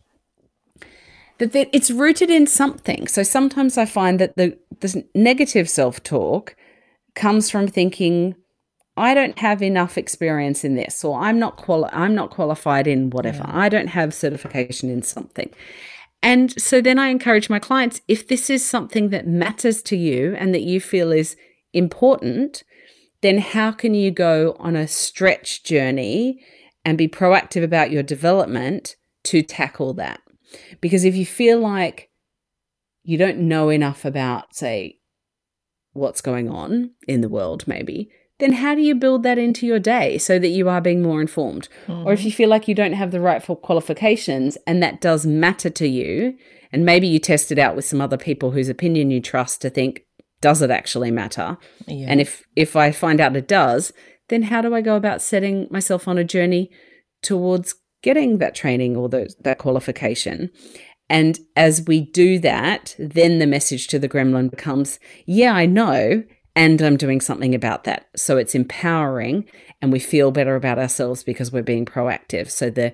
that 1.39 1.57
it's 1.57 1.91
rooted 1.91 2.29
in 2.29 2.47
something. 2.47 3.09
So 3.09 3.23
sometimes 3.23 3.79
I 3.79 3.87
find 3.87 4.19
that 4.21 4.37
the 4.37 4.59
this 4.81 4.97
negative 5.15 5.71
self-talk 5.71 6.55
comes 7.15 7.51
from 7.51 7.67
thinking 7.67 8.35
I 9.01 9.15
don't 9.15 9.39
have 9.39 9.63
enough 9.63 9.97
experience 9.97 10.65
in 10.65 10.75
this, 10.75 11.05
or 11.05 11.19
I'm 11.19 11.39
not 11.39 11.57
quali- 11.57 11.91
I'm 11.93 12.15
not 12.15 12.31
qualified 12.31 12.87
in 12.87 13.11
whatever. 13.11 13.45
Yeah. 13.47 13.59
I 13.59 13.69
don't 13.69 13.89
have 13.89 14.13
certification 14.13 14.91
in 14.91 15.03
something. 15.03 15.51
And 16.23 16.61
so 16.61 16.81
then 16.81 16.99
I 16.99 17.09
encourage 17.09 17.49
my 17.49 17.59
clients 17.59 18.03
if 18.07 18.29
this 18.29 18.51
is 18.51 18.65
something 18.65 19.09
that 19.09 19.27
matters 19.27 19.83
to 19.85 19.97
you 19.97 20.35
and 20.39 20.55
that 20.55 20.63
you 20.63 20.81
feel 20.81 21.13
is 21.13 21.35
important, 21.73 22.63
then 23.23 23.39
how 23.39 23.73
can 23.73 23.95
you 23.95 24.11
go 24.11 24.55
on 24.59 24.77
a 24.77 24.87
stretch 24.87 25.63
journey 25.65 26.45
and 26.85 26.99
be 26.99 27.09
proactive 27.09 27.65
about 27.65 27.91
your 27.91 28.03
development 28.03 28.97
to 29.25 29.43
tackle 29.43 29.95
that? 29.95 30.21
Because 30.81 31.05
if 31.05 31.15
you 31.15 31.25
feel 31.25 31.59
like 31.59 32.11
you 33.03 33.17
don't 33.17 33.39
know 33.39 33.71
enough 33.71 34.05
about, 34.05 34.55
say, 34.55 34.99
what's 35.93 36.21
going 36.21 36.49
on 36.49 36.91
in 37.09 37.21
the 37.21 37.29
world, 37.29 37.67
maybe, 37.67 38.11
then 38.41 38.53
how 38.55 38.75
do 38.75 38.81
you 38.81 38.95
build 38.95 39.23
that 39.23 39.39
into 39.39 39.67
your 39.67 39.79
day 39.79 40.19
so 40.19 40.39
that 40.39 40.49
you 40.49 40.69
are 40.69 40.81
being 40.81 41.03
more 41.03 41.21
informed? 41.21 41.69
Mm. 41.87 42.05
Or 42.05 42.13
if 42.13 42.25
you 42.25 42.33
feel 42.33 42.49
like 42.49 42.67
you 42.69 42.75
don't 42.75 42.95
have 42.95 43.11
the 43.11 43.21
rightful 43.21 43.57
qualifications 43.57 44.59
and 44.67 44.83
that 44.83 45.01
does 45.01 45.27
matter 45.27 45.71
to 45.71 45.87
you, 45.87 46.37
and 46.73 46.85
maybe 46.85 47.07
you 47.07 47.19
test 47.19 47.51
it 47.53 47.59
out 47.59 47.77
with 47.77 47.85
some 47.85 48.01
other 48.01 48.17
people 48.17 48.53
whose 48.53 48.69
opinion 48.69 49.11
you 49.11 49.21
trust 49.21 49.61
to 49.63 49.71
think, 49.71 50.03
does 50.41 50.63
it 50.63 50.71
actually 50.71 51.11
matter? 51.11 51.59
Yeah. 51.87 52.07
And 52.09 52.21
if 52.21 52.45
if 52.57 52.77
I 52.77 52.93
find 52.93 53.21
out 53.21 53.37
it 53.37 53.49
does, 53.49 53.93
then 54.29 54.43
how 54.43 54.63
do 54.63 54.75
I 54.75 54.81
go 54.81 54.97
about 54.97 55.23
setting 55.23 55.69
myself 55.71 56.09
on 56.09 56.17
a 56.17 56.25
journey 56.25 56.71
towards 57.23 57.75
getting 58.03 58.39
that 58.39 58.55
training 58.55 58.97
or 58.97 59.09
those, 59.09 59.37
that 59.41 59.59
qualification? 59.59 60.51
And 61.11 61.41
as 61.57 61.85
we 61.87 62.01
do 62.01 62.39
that, 62.39 62.95
then 62.99 63.41
the 63.41 63.47
message 63.47 63.89
to 63.89 63.99
the 63.99 64.09
gremlin 64.09 64.49
becomes, 64.49 65.01
yeah, 65.27 65.53
I 65.53 65.67
know 65.67 66.23
and 66.57 66.81
I'm 66.83 66.97
doing 66.97 67.21
something 67.21 67.55
about 67.55 67.85
that. 67.85 68.09
So 68.17 68.37
it's 68.37 68.55
empowering 68.55 69.47
and 69.81 69.93
we 69.93 69.99
feel 69.99 70.31
better 70.31 70.57
about 70.57 70.79
ourselves 70.79 71.23
because 71.23 71.53
we're 71.53 71.63
being 71.63 71.87
proactive. 71.87 72.51
So 72.51 72.71
the 72.71 72.93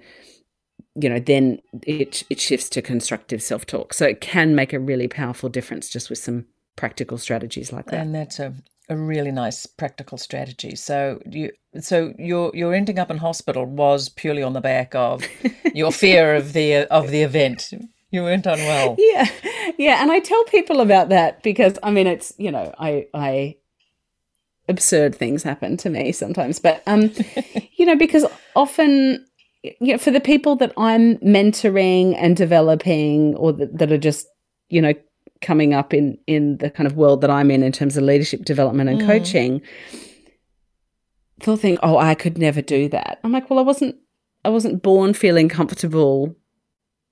you 0.99 1.11
know, 1.11 1.19
then 1.19 1.61
it 1.83 2.23
it 2.31 2.41
shifts 2.41 2.69
to 2.71 2.83
constructive 2.83 3.43
self-talk. 3.43 3.93
So 3.93 4.07
it 4.07 4.21
can 4.21 4.55
make 4.55 4.73
a 4.73 4.81
really 4.81 5.09
powerful 5.09 5.49
difference 5.49 5.91
just 5.91 6.09
with 6.09 6.19
some 6.19 6.47
practical 6.75 7.19
strategies 7.19 7.73
like 7.73 7.87
that. 7.87 8.01
And 8.01 8.15
that's 8.15 8.39
a 8.39 8.55
a 8.89 8.97
really 8.97 9.33
nice 9.33 9.67
practical 9.67 10.17
strategy. 10.19 10.77
So 10.77 11.21
you 11.29 11.51
so 11.81 12.15
your 12.19 12.51
your 12.55 12.75
ending 12.75 12.99
up 12.99 13.11
in 13.11 13.19
hospital 13.19 13.67
was 13.67 14.09
purely 14.09 14.43
on 14.43 14.53
the 14.53 14.61
back 14.61 14.95
of 14.95 15.25
your 15.75 15.93
fear 15.93 16.35
of 16.35 16.53
the 16.53 16.87
of 16.87 17.11
the 17.11 17.23
event. 17.23 17.73
You 18.11 18.23
weren't 18.23 18.47
unwell. 18.47 18.97
Yeah. 18.99 19.29
Yeah. 19.79 20.03
And 20.03 20.13
I 20.13 20.21
tell 20.21 20.43
people 20.45 20.81
about 20.81 21.09
that 21.11 21.43
because 21.43 21.79
I 21.83 21.91
mean 21.91 22.07
it's, 22.07 22.33
you 22.39 22.51
know, 22.51 22.75
I 22.79 23.07
I 23.13 23.57
absurd 24.69 25.15
things 25.15 25.43
happen 25.43 25.77
to 25.79 25.91
me 25.91 26.13
sometimes. 26.13 26.59
But 26.59 26.83
um, 26.87 27.13
you 27.77 27.87
know, 27.87 27.97
because 27.97 28.25
often 28.55 29.27
you 29.81 29.93
know, 29.93 29.99
for 29.99 30.11
the 30.11 30.21
people 30.21 30.57
that 30.57 30.73
I'm 30.77 31.17
mentoring 31.19 32.15
and 32.17 32.37
developing 32.37 33.35
or 33.35 33.53
that, 33.55 33.79
that 33.79 33.93
are 33.93 33.99
just, 33.99 34.27
you 34.69 34.81
know, 34.81 34.95
coming 35.41 35.75
up 35.75 35.93
in 35.93 36.19
in 36.27 36.59
the 36.59 36.71
kind 36.71 36.87
of 36.87 36.97
world 36.97 37.21
that 37.21 37.31
I'm 37.31 37.51
in 37.51 37.63
in 37.63 37.73
terms 37.73 37.97
of 37.97 38.05
leadership 38.05 38.45
development 38.45 38.91
and 38.91 39.01
mm. 39.01 39.07
coaching, 39.07 39.61
they'll 41.41 41.57
think, 41.57 41.79
"Oh, 41.83 41.99
I 41.99 42.15
could 42.15 42.39
never 42.39 42.63
do 42.63 42.89
that." 42.89 43.19
I'm 43.23 43.33
like, 43.33 43.51
"Well, 43.51 43.59
I 43.59 43.63
wasn't 43.63 43.97
I 44.45 44.49
wasn't 44.49 44.83
born 44.83 45.13
feeling 45.13 45.49
comfortable 45.49 46.35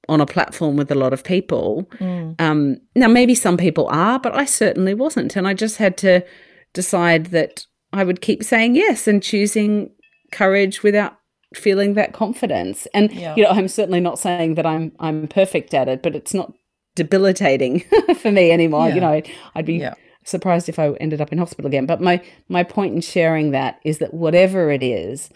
on 0.09 0.21
a 0.21 0.27
platform 0.27 0.77
with 0.77 0.91
a 0.91 0.95
lot 0.95 1.13
of 1.13 1.25
people. 1.25 1.89
Mm. 1.99 2.41
Um, 2.41 2.77
now, 2.95 3.09
maybe 3.09 3.35
some 3.35 3.57
people 3.57 3.89
are, 3.89 4.19
but 4.19 4.35
I 4.35 4.45
certainly 4.45 4.95
wasn't. 4.95 5.37
And 5.37 5.47
I 5.47 5.55
just 5.55 5.77
had 5.79 5.97
to 5.99 6.25
decide 6.73 7.27
that 7.27 7.67
I 7.93 8.05
would 8.05 8.21
keep 8.21 8.43
saying 8.43 8.75
yes 8.75 9.07
and 9.07 9.23
choosing 9.23 9.91
courage 10.33 10.83
without 10.83 11.17
feeling 11.55 11.95
that 11.95 12.13
confidence. 12.13 12.87
And 12.93 13.13
yeah. 13.13 13.35
you 13.37 13.45
know, 13.45 13.51
I'm 13.51 13.69
certainly 13.69 14.01
not 14.01 14.19
saying 14.19 14.55
that 14.55 14.67
I'm 14.67 14.93
I'm 14.99 15.29
perfect 15.29 15.73
at 15.73 15.89
it, 15.89 16.03
but 16.03 16.15
it's 16.15 16.35
not 16.35 16.53
debilitating 16.95 17.85
for 18.19 18.31
me 18.31 18.51
anymore. 18.51 18.89
Yeah. 18.89 18.95
You 18.95 19.01
know, 19.01 19.23
I'd 19.55 19.67
be 19.67 19.77
yeah. 19.77 19.95
surprised 20.25 20.69
if 20.69 20.79
I 20.79 20.91
ended 20.95 21.21
up 21.21 21.33
in 21.33 21.39
hospital 21.39 21.69
again. 21.69 21.87
But 21.87 22.01
my 22.01 22.23
my 22.49 22.63
point 22.63 22.95
in 22.95 23.01
sharing 23.01 23.53
that 23.53 23.81
is 23.85 23.99
that 23.99 24.13
whatever 24.13 24.71
it 24.71 24.83
is 24.83 25.31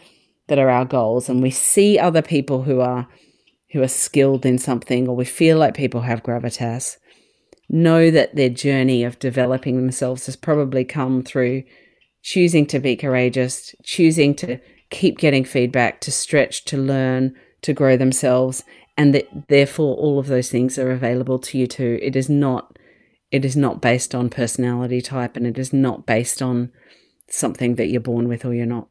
that 0.49 0.59
are 0.59 0.71
our 0.71 0.85
goals, 0.85 1.29
and 1.29 1.43
we 1.43 1.51
see 1.51 1.99
other 1.99 2.23
people 2.23 2.63
who 2.63 2.81
are 2.81 3.07
who 3.73 3.83
are 3.83 3.89
skilled 3.89 4.47
in 4.47 4.59
something, 4.59 5.09
or 5.09 5.17
we 5.17 5.25
feel 5.25 5.59
like 5.59 5.77
people 5.77 6.03
have 6.03 6.23
gravitas, 6.23 6.97
know 7.69 8.11
that 8.11 8.35
their 8.35 8.49
journey 8.49 9.05
of 9.05 9.19
developing 9.19 9.77
themselves 9.77 10.27
has 10.27 10.37
probably 10.37 10.85
come 10.85 11.23
through 11.23 11.63
choosing 12.23 12.67
to 12.67 12.79
be 12.79 12.97
courageous, 12.97 13.75
choosing 13.83 14.35
to 14.35 14.59
keep 14.91 15.19
getting 15.19 15.45
feedback, 15.45 16.01
to 16.01 16.11
stretch, 16.11 16.65
to 16.65 16.77
learn, 16.77 17.35
to 17.63 17.73
grow 17.73 17.97
themselves, 17.97 18.65
and 18.97 19.15
that 19.15 19.49
therefore 19.49 19.97
all 19.97 20.19
of 20.19 20.27
those 20.27 20.51
things 20.51 20.79
are 20.79 20.91
available 20.91 21.39
to 21.39 21.59
you 21.59 21.67
too. 21.67 21.99
It 22.03 22.17
is 22.17 22.29
not 22.29 22.79
it 23.31 23.45
is 23.45 23.57
not 23.57 23.83
based 23.83 24.15
on 24.15 24.31
personality 24.31 25.03
type 25.03 25.37
and 25.37 25.47
it 25.47 25.59
is 25.59 25.71
not 25.71 26.07
based 26.07 26.41
on 26.41 26.73
something 27.29 27.75
that 27.75 27.89
you're 27.89 28.01
born 28.01 28.27
with 28.27 28.45
or 28.45 28.55
you're 28.55 28.65
not. 28.65 28.89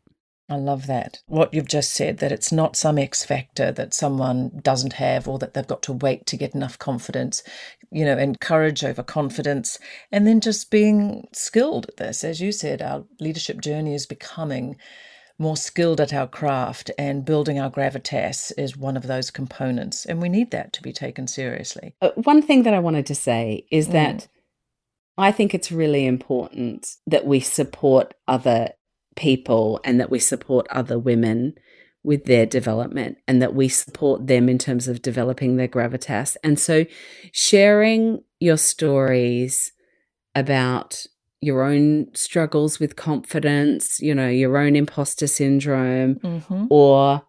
I 0.50 0.56
love 0.56 0.88
that. 0.88 1.20
What 1.28 1.54
you've 1.54 1.68
just 1.68 1.93
said, 1.93 2.20
that 2.20 2.32
it's 2.32 2.52
not 2.52 2.78
some 2.78 2.98
X 2.98 3.26
factor 3.26 3.72
that 3.74 3.93
someone 3.93 4.60
doesn't 4.64 4.93
have 4.93 5.28
or 5.28 5.38
that 5.39 5.54
they've 5.54 5.68
got 5.68 5.84
to 5.84 5.93
wait 5.93 6.26
to 6.28 6.38
get 6.38 6.56
enough 6.56 6.80
confidence, 6.80 7.43
you 7.91 8.06
know, 8.06 8.18
and 8.18 8.39
courage 8.39 8.84
over 8.84 9.04
confidence. 9.04 9.78
And 10.12 10.26
then 10.26 10.39
just 10.39 10.72
being 10.72 11.28
skilled 11.34 11.88
at 11.89 11.98
this. 11.98 12.24
As 12.24 12.39
you 12.39 12.54
said, 12.54 12.82
our 12.82 13.04
leadership 13.20 13.60
journey 13.60 13.93
is 13.93 14.06
becoming 14.06 14.78
more 15.39 15.58
skilled 15.58 16.02
at 16.02 16.14
our 16.14 16.28
craft 16.28 16.89
and 16.98 17.26
building 17.26 17.60
our 17.60 17.70
gravitas 17.70 18.52
is 18.58 18.78
one 18.78 18.98
of 18.98 19.06
those 19.06 19.30
components. 19.30 20.06
And 20.06 20.22
we 20.22 20.30
need 20.30 20.52
that 20.52 20.74
to 20.74 20.82
be 20.82 20.93
taken 20.93 21.28
seriously. 21.28 21.93
Uh, 22.02 22.10
one 22.16 22.41
thing 22.41 22.64
that 22.64 22.74
I 22.74 22.80
wanted 22.80 23.06
to 23.08 23.16
say 23.16 23.66
is 23.70 23.89
mm. 23.89 23.91
that 23.93 24.28
I 25.18 25.32
think 25.32 25.54
it's 25.54 25.72
really 25.72 26.06
important 26.06 26.95
that 27.06 27.26
we 27.26 27.39
support 27.39 28.14
other 28.28 28.70
people 29.18 29.82
and 29.84 29.99
that 29.99 30.09
we 30.09 30.20
support 30.20 30.65
other 30.70 30.97
women 30.97 31.53
with 32.03 32.24
their 32.24 32.45
development 32.45 33.18
and 33.28 33.41
that 33.41 33.53
we 33.53 33.68
support 33.68 34.28
them 34.28 34.47
in 34.47 34.57
terms 34.57 34.88
of 34.88 35.01
developing 35.01 35.57
their 35.57 35.68
gravitas. 35.68 36.38
And 36.41 36.57
so 36.57 36.86
sharing 37.34 38.24
your 38.39 38.55
stories 38.55 39.74
about 40.34 41.05
your 41.41 41.63
own 41.63 42.07
struggles 42.13 42.80
with 42.80 42.95
confidence, 42.95 43.99
you 43.99 44.15
know, 44.15 44.30
your 44.30 44.57
own 44.57 44.76
imposter 44.76 45.28
syndrome, 45.28 46.15
mm-hmm. 46.15 46.65
or 46.70 47.24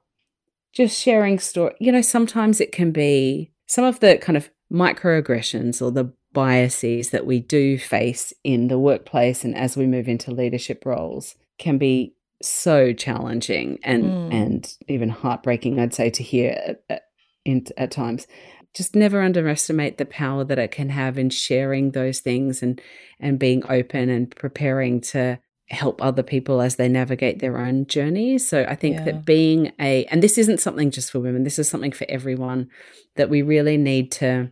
just 0.72 0.96
sharing 0.96 1.40
story. 1.40 1.74
You 1.80 1.90
know, 1.90 2.00
sometimes 2.00 2.60
it 2.60 2.70
can 2.70 2.92
be 2.92 3.50
some 3.66 3.84
of 3.84 3.98
the 4.00 4.18
kind 4.18 4.36
of 4.36 4.48
microaggressions 4.72 5.82
or 5.82 5.90
the 5.90 6.12
biases 6.32 7.10
that 7.10 7.26
we 7.26 7.40
do 7.40 7.78
face 7.78 8.32
in 8.44 8.68
the 8.68 8.78
workplace 8.78 9.44
and 9.44 9.56
as 9.56 9.76
we 9.76 9.86
move 9.86 10.08
into 10.08 10.30
leadership 10.30 10.84
roles 10.84 11.34
can 11.58 11.78
be 11.78 12.14
so 12.40 12.92
challenging 12.92 13.78
and 13.82 14.04
mm. 14.04 14.32
and 14.32 14.76
even 14.86 15.08
heartbreaking 15.08 15.80
i'd 15.80 15.94
say 15.94 16.08
to 16.08 16.22
hear 16.22 16.52
at, 16.64 16.82
at, 16.88 17.02
in, 17.44 17.64
at 17.76 17.90
times 17.90 18.26
just 18.74 18.94
never 18.94 19.20
underestimate 19.22 19.98
the 19.98 20.04
power 20.04 20.44
that 20.44 20.58
it 20.58 20.70
can 20.70 20.90
have 20.90 21.18
in 21.18 21.30
sharing 21.30 21.90
those 21.90 22.20
things 22.20 22.62
and 22.62 22.80
and 23.18 23.38
being 23.38 23.62
open 23.68 24.08
and 24.08 24.34
preparing 24.36 25.00
to 25.00 25.38
help 25.70 26.02
other 26.02 26.22
people 26.22 26.60
as 26.60 26.76
they 26.76 26.88
navigate 26.88 27.40
their 27.40 27.58
own 27.58 27.86
journey 27.86 28.38
So 28.38 28.64
I 28.66 28.74
think 28.74 28.96
yeah. 28.96 29.04
that 29.04 29.24
being 29.24 29.72
a 29.80 30.04
and 30.06 30.22
this 30.22 30.38
isn't 30.38 30.60
something 30.60 30.90
just 30.90 31.10
for 31.10 31.20
women, 31.20 31.44
this 31.44 31.58
is 31.58 31.68
something 31.68 31.92
for 31.92 32.06
everyone 32.08 32.70
that 33.16 33.28
we 33.28 33.42
really 33.42 33.76
need 33.76 34.10
to 34.12 34.50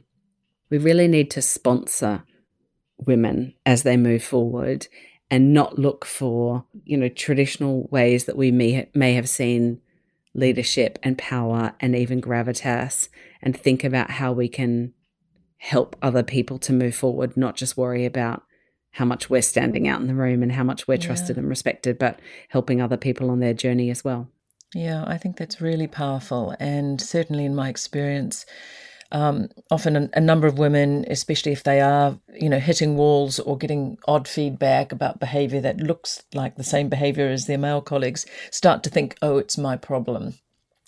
we 0.71 0.79
really 0.79 1.09
need 1.09 1.31
to 1.33 1.43
sponsor 1.43 2.25
women 2.99 3.55
as 3.65 3.83
they 3.83 3.97
move 3.97 4.23
forward 4.23 4.89
and 5.31 5.53
not 5.53 5.79
look 5.79 6.05
for, 6.05 6.64
you 6.85 6.97
know, 6.97 7.09
traditional 7.09 7.89
ways 7.91 8.24
that 8.27 8.37
we 8.37 8.51
may 8.51 8.89
may 8.95 9.14
have 9.14 9.29
seen 9.29 9.81
leadership 10.35 10.99
and 11.03 11.16
power 11.18 11.74
and 11.81 11.97
even 11.97 12.20
gravitas 12.20 13.09
and 13.43 13.57
think 13.57 13.83
about 13.83 14.11
how 14.11 14.33
we 14.33 14.49
can 14.49 14.93
help 15.59 15.97
other 16.03 16.22
people 16.22 16.59
to 16.59 16.72
move 16.72 16.95
forward, 16.95 17.37
not 17.37 17.57
just 17.57 17.77
worry 17.77 18.05
about 18.05 18.43
how 18.93 19.05
much 19.05 19.29
we're 19.29 19.43
standing 19.43 19.89
out 19.89 20.01
in 20.01 20.07
the 20.07 20.14
room 20.14 20.43
and 20.43 20.53
how 20.53 20.64
much 20.64 20.87
we're 20.87 20.97
trusted 20.97 21.37
yeah. 21.37 21.41
and 21.41 21.49
respected, 21.49 21.99
but 21.99 22.18
helping 22.51 22.81
other 22.81 22.97
people 22.97 23.31
on 23.31 23.41
their 23.41 23.55
journey 23.55 23.91
as 23.91 24.05
well. 24.05 24.29
Yeah, 24.74 25.05
I 25.07 25.16
think 25.18 25.37
that's 25.37 25.61
really 25.61 25.87
powerful. 25.87 26.55
And 26.59 27.01
certainly 27.01 27.45
in 27.45 27.55
my 27.55 27.68
experience, 27.68 28.47
um, 29.13 29.49
often 29.71 29.97
a, 29.97 30.11
a, 30.15 30.21
number 30.21 30.47
of 30.47 30.59
women, 30.59 31.05
especially 31.09 31.53
if 31.53 31.63
they 31.63 31.81
are, 31.81 32.19
you 32.35 32.49
know, 32.49 32.59
hitting 32.59 32.97
walls 32.97 33.39
or 33.39 33.57
getting 33.57 33.99
odd 34.09 34.27
feedback 34.27 34.93
about 34.93 35.21
behavior 35.21 35.61
that 35.61 35.79
looks 35.79 36.25
like 36.35 36.57
the 36.57 36.65
same 36.65 36.89
behavior 36.89 37.29
as 37.29 37.47
their 37.47 37.59
male 37.59 37.81
colleagues, 37.81 38.27
start 38.51 38.83
to 38.83 38.91
think, 38.91 39.17
oh, 39.23 39.39
it's 39.39 39.57
my 39.57 39.77
problem 39.77 40.35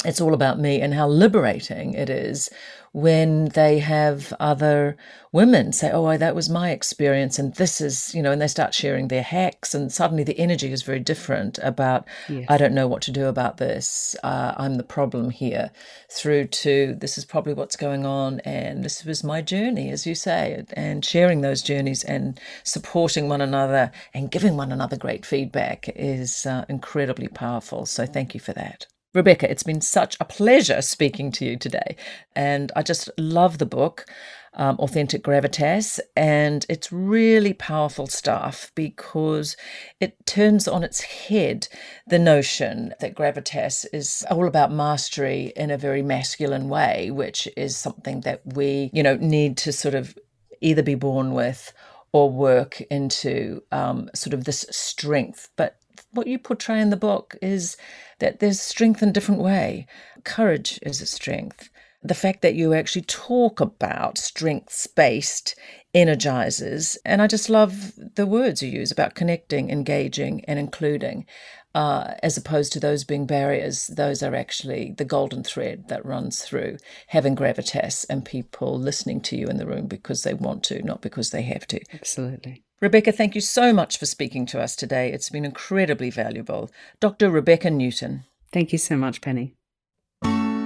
it's 0.05 0.21
all 0.21 0.33
about 0.33 0.61
me 0.61 0.81
and 0.81 0.95
how 0.95 1.09
liberating 1.09 1.93
it 1.95 2.09
is 2.09 2.49
when 2.93 3.47
they 3.51 3.81
have 3.81 4.33
other 4.39 4.97
women 5.33 5.73
say, 5.73 5.91
Oh, 5.93 6.17
that 6.17 6.35
was 6.35 6.49
my 6.49 6.71
experience, 6.71 7.39
and 7.39 7.55
this 7.55 7.81
is, 7.81 8.15
you 8.15 8.23
know, 8.23 8.31
and 8.33 8.41
they 8.41 8.49
start 8.49 8.75
sharing 8.75 9.09
their 9.09 9.23
hacks, 9.23 9.75
and 9.75 9.93
suddenly 9.93 10.25
the 10.25 10.39
energy 10.39 10.73
is 10.73 10.83
very 10.83 11.01
different 11.01 11.59
about, 11.59 12.07
yes. 12.29 12.47
I 12.49 12.57
don't 12.57 12.75
know 12.75 12.87
what 12.87 13.03
to 13.03 13.11
do 13.11 13.27
about 13.27 13.59
this, 13.59 14.17
uh, 14.23 14.55
I'm 14.57 14.77
the 14.77 14.85
problem 14.85 15.31
here, 15.31 15.71
through 16.11 16.47
to 16.47 16.95
this 16.99 17.19
is 17.19 17.25
probably 17.25 17.53
what's 17.53 17.77
going 17.77 18.07
on, 18.07 18.41
and 18.41 18.85
this 18.85 19.05
was 19.05 19.23
my 19.25 19.43
journey, 19.43 19.91
as 19.91 20.07
you 20.07 20.15
say, 20.15 20.65
and 20.73 21.05
sharing 21.05 21.41
those 21.41 21.61
journeys 21.61 22.05
and 22.05 22.41
supporting 22.63 23.29
one 23.29 23.41
another 23.41 23.91
and 24.15 24.31
giving 24.31 24.57
one 24.57 24.73
another 24.73 24.97
great 24.97 25.27
feedback 25.27 25.89
is 25.95 26.47
uh, 26.47 26.65
incredibly 26.69 27.29
powerful. 27.29 27.85
So, 27.85 28.07
thank 28.07 28.33
you 28.33 28.41
for 28.41 28.53
that. 28.55 28.87
Rebecca, 29.15 29.51
it's 29.51 29.63
been 29.63 29.81
such 29.81 30.17
a 30.21 30.25
pleasure 30.25 30.83
speaking 30.83 31.33
to 31.33 31.45
you 31.45 31.57
today. 31.57 31.97
And 32.37 32.71
I 32.77 32.83
just 32.83 33.09
love 33.17 33.57
the 33.57 33.65
book, 33.67 34.05
um, 34.53 34.77
Authentic 34.79 35.23
Gravitas. 35.23 35.99
And 36.15 36.67
it's 36.69 36.93
really 36.93 37.55
powerful 37.55 38.07
stuff 38.07 38.71
because 38.75 39.57
it 39.99 40.27
turns 40.27 40.69
on 40.69 40.85
its 40.85 41.01
head 41.01 41.69
the 42.07 42.19
notion 42.19 42.95
that 43.01 43.15
gravitas 43.15 43.87
is 43.95 44.27
all 44.31 44.47
about 44.47 44.73
mastery 44.73 45.53
in 45.57 45.71
a 45.71 45.79
very 45.79 46.03
masculine 46.03 46.69
way, 46.69 47.11
which 47.11 47.49
is 47.57 47.79
something 47.79 48.21
that 48.23 48.43
we, 48.45 48.91
you 48.93 49.03
know, 49.03 49.17
need 49.17 49.57
to 49.59 49.73
sort 49.73 49.95
of 49.95 50.19
either 50.61 50.83
be 50.83 50.95
born 50.95 51.33
with 51.33 51.73
or 52.13 52.31
work 52.31 52.81
into 52.91 53.63
um, 53.73 54.11
sort 54.15 54.35
of 54.35 54.45
this 54.45 54.67
strength. 54.71 55.49
But 55.57 55.79
what 56.13 56.27
you 56.27 56.39
portray 56.39 56.81
in 56.81 56.91
the 56.91 56.97
book 56.97 57.37
is 57.43 57.77
that 58.19 58.41
there's 58.41 58.61
strength 58.61 59.03
in 59.03 59.13
different 59.13 59.41
way. 59.41 59.87
Courage 60.25 60.79
is 60.83 61.01
a 61.01 61.07
strength. 61.07 61.71
The 62.03 62.15
fact 62.15 62.43
that 62.43 62.55
you 62.55 62.75
actually 62.75 63.03
talk 63.03 63.61
about 63.61 64.19
strengths 64.19 64.87
based 64.87 65.57
energizes. 65.95 66.99
And 67.05 67.23
I 67.23 67.27
just 67.27 67.51
love 67.51 67.93
the 68.15 68.27
words 68.27 68.63
you 68.63 68.71
use 68.71 68.93
about 68.93 69.15
connecting, 69.15 69.71
engaging, 69.71 70.45
and 70.47 70.59
including. 70.59 71.27
Uh, 71.75 72.15
as 72.23 72.37
opposed 72.37 72.73
to 72.73 72.81
those 72.81 73.05
being 73.05 73.27
barriers, 73.27 73.89
those 73.89 74.23
are 74.23 74.35
actually 74.35 74.95
the 74.97 75.05
golden 75.05 75.45
thread 75.45 75.89
that 75.89 76.05
runs 76.05 76.43
through 76.43 76.77
having 77.09 77.37
gravitas 77.37 78.07
and 78.09 78.25
people 78.25 78.79
listening 78.79 79.21
to 79.21 79.37
you 79.37 79.47
in 79.47 79.59
the 79.59 79.67
room 79.67 79.87
because 79.87 80.23
they 80.23 80.35
want 80.35 80.63
to, 80.65 80.83
not 80.83 81.03
because 81.03 81.31
they 81.31 81.43
have 81.43 81.67
to. 81.67 81.81
Absolutely. 81.93 82.65
Rebecca, 82.81 83.11
thank 83.11 83.35
you 83.35 83.41
so 83.41 83.73
much 83.73 83.99
for 83.99 84.07
speaking 84.07 84.47
to 84.47 84.61
us 84.61 84.77
today. 84.77 85.13
It's 85.13 85.31
been 85.31 85.45
incredibly 85.45 86.11
valuable. 86.11 86.71
Dr. 87.01 87.29
Rebecca 87.29 87.71
Newton. 87.71 88.25
Thank 88.53 88.71
you 88.71 88.79
so 88.79 88.97
much, 88.97 89.21
Penny. 89.21 89.58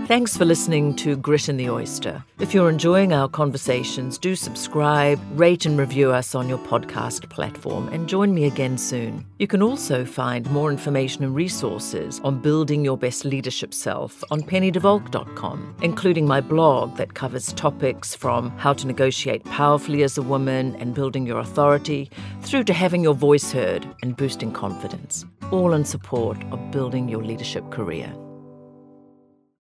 Thanks 0.06 0.36
for 0.36 0.44
listening 0.44 0.96
to 0.96 1.16
Grit 1.16 1.48
in 1.48 1.56
the 1.56 1.70
Oyster. 1.70 2.24
If 2.40 2.52
you're 2.52 2.68
enjoying 2.68 3.12
our 3.12 3.28
conversations, 3.28 4.18
do 4.18 4.34
subscribe, 4.34 5.18
rate, 5.38 5.64
and 5.64 5.78
review 5.78 6.10
us 6.10 6.34
on 6.34 6.48
your 6.48 6.58
podcast 6.58 7.28
platform, 7.30 7.88
and 7.88 8.08
join 8.08 8.34
me 8.34 8.44
again 8.44 8.76
soon. 8.76 9.24
You 9.38 9.46
can 9.46 9.62
also 9.62 10.04
find 10.04 10.50
more 10.50 10.72
information 10.72 11.22
and 11.22 11.34
resources 11.34 12.20
on 12.24 12.40
building 12.40 12.84
your 12.84 12.98
best 12.98 13.24
leadership 13.24 13.72
self 13.72 14.24
on 14.30 14.42
pennydevalk.com, 14.42 15.76
including 15.82 16.26
my 16.26 16.40
blog 16.40 16.96
that 16.96 17.14
covers 17.14 17.52
topics 17.52 18.12
from 18.12 18.50
how 18.58 18.72
to 18.72 18.86
negotiate 18.88 19.44
powerfully 19.44 20.02
as 20.02 20.18
a 20.18 20.22
woman 20.22 20.74
and 20.80 20.94
building 20.94 21.26
your 21.26 21.38
authority, 21.38 22.10
through 22.42 22.64
to 22.64 22.72
having 22.74 23.04
your 23.04 23.14
voice 23.14 23.52
heard 23.52 23.86
and 24.02 24.16
boosting 24.16 24.52
confidence, 24.52 25.24
all 25.52 25.72
in 25.72 25.84
support 25.84 26.36
of 26.50 26.70
building 26.72 27.08
your 27.08 27.22
leadership 27.22 27.70
career. 27.70 28.12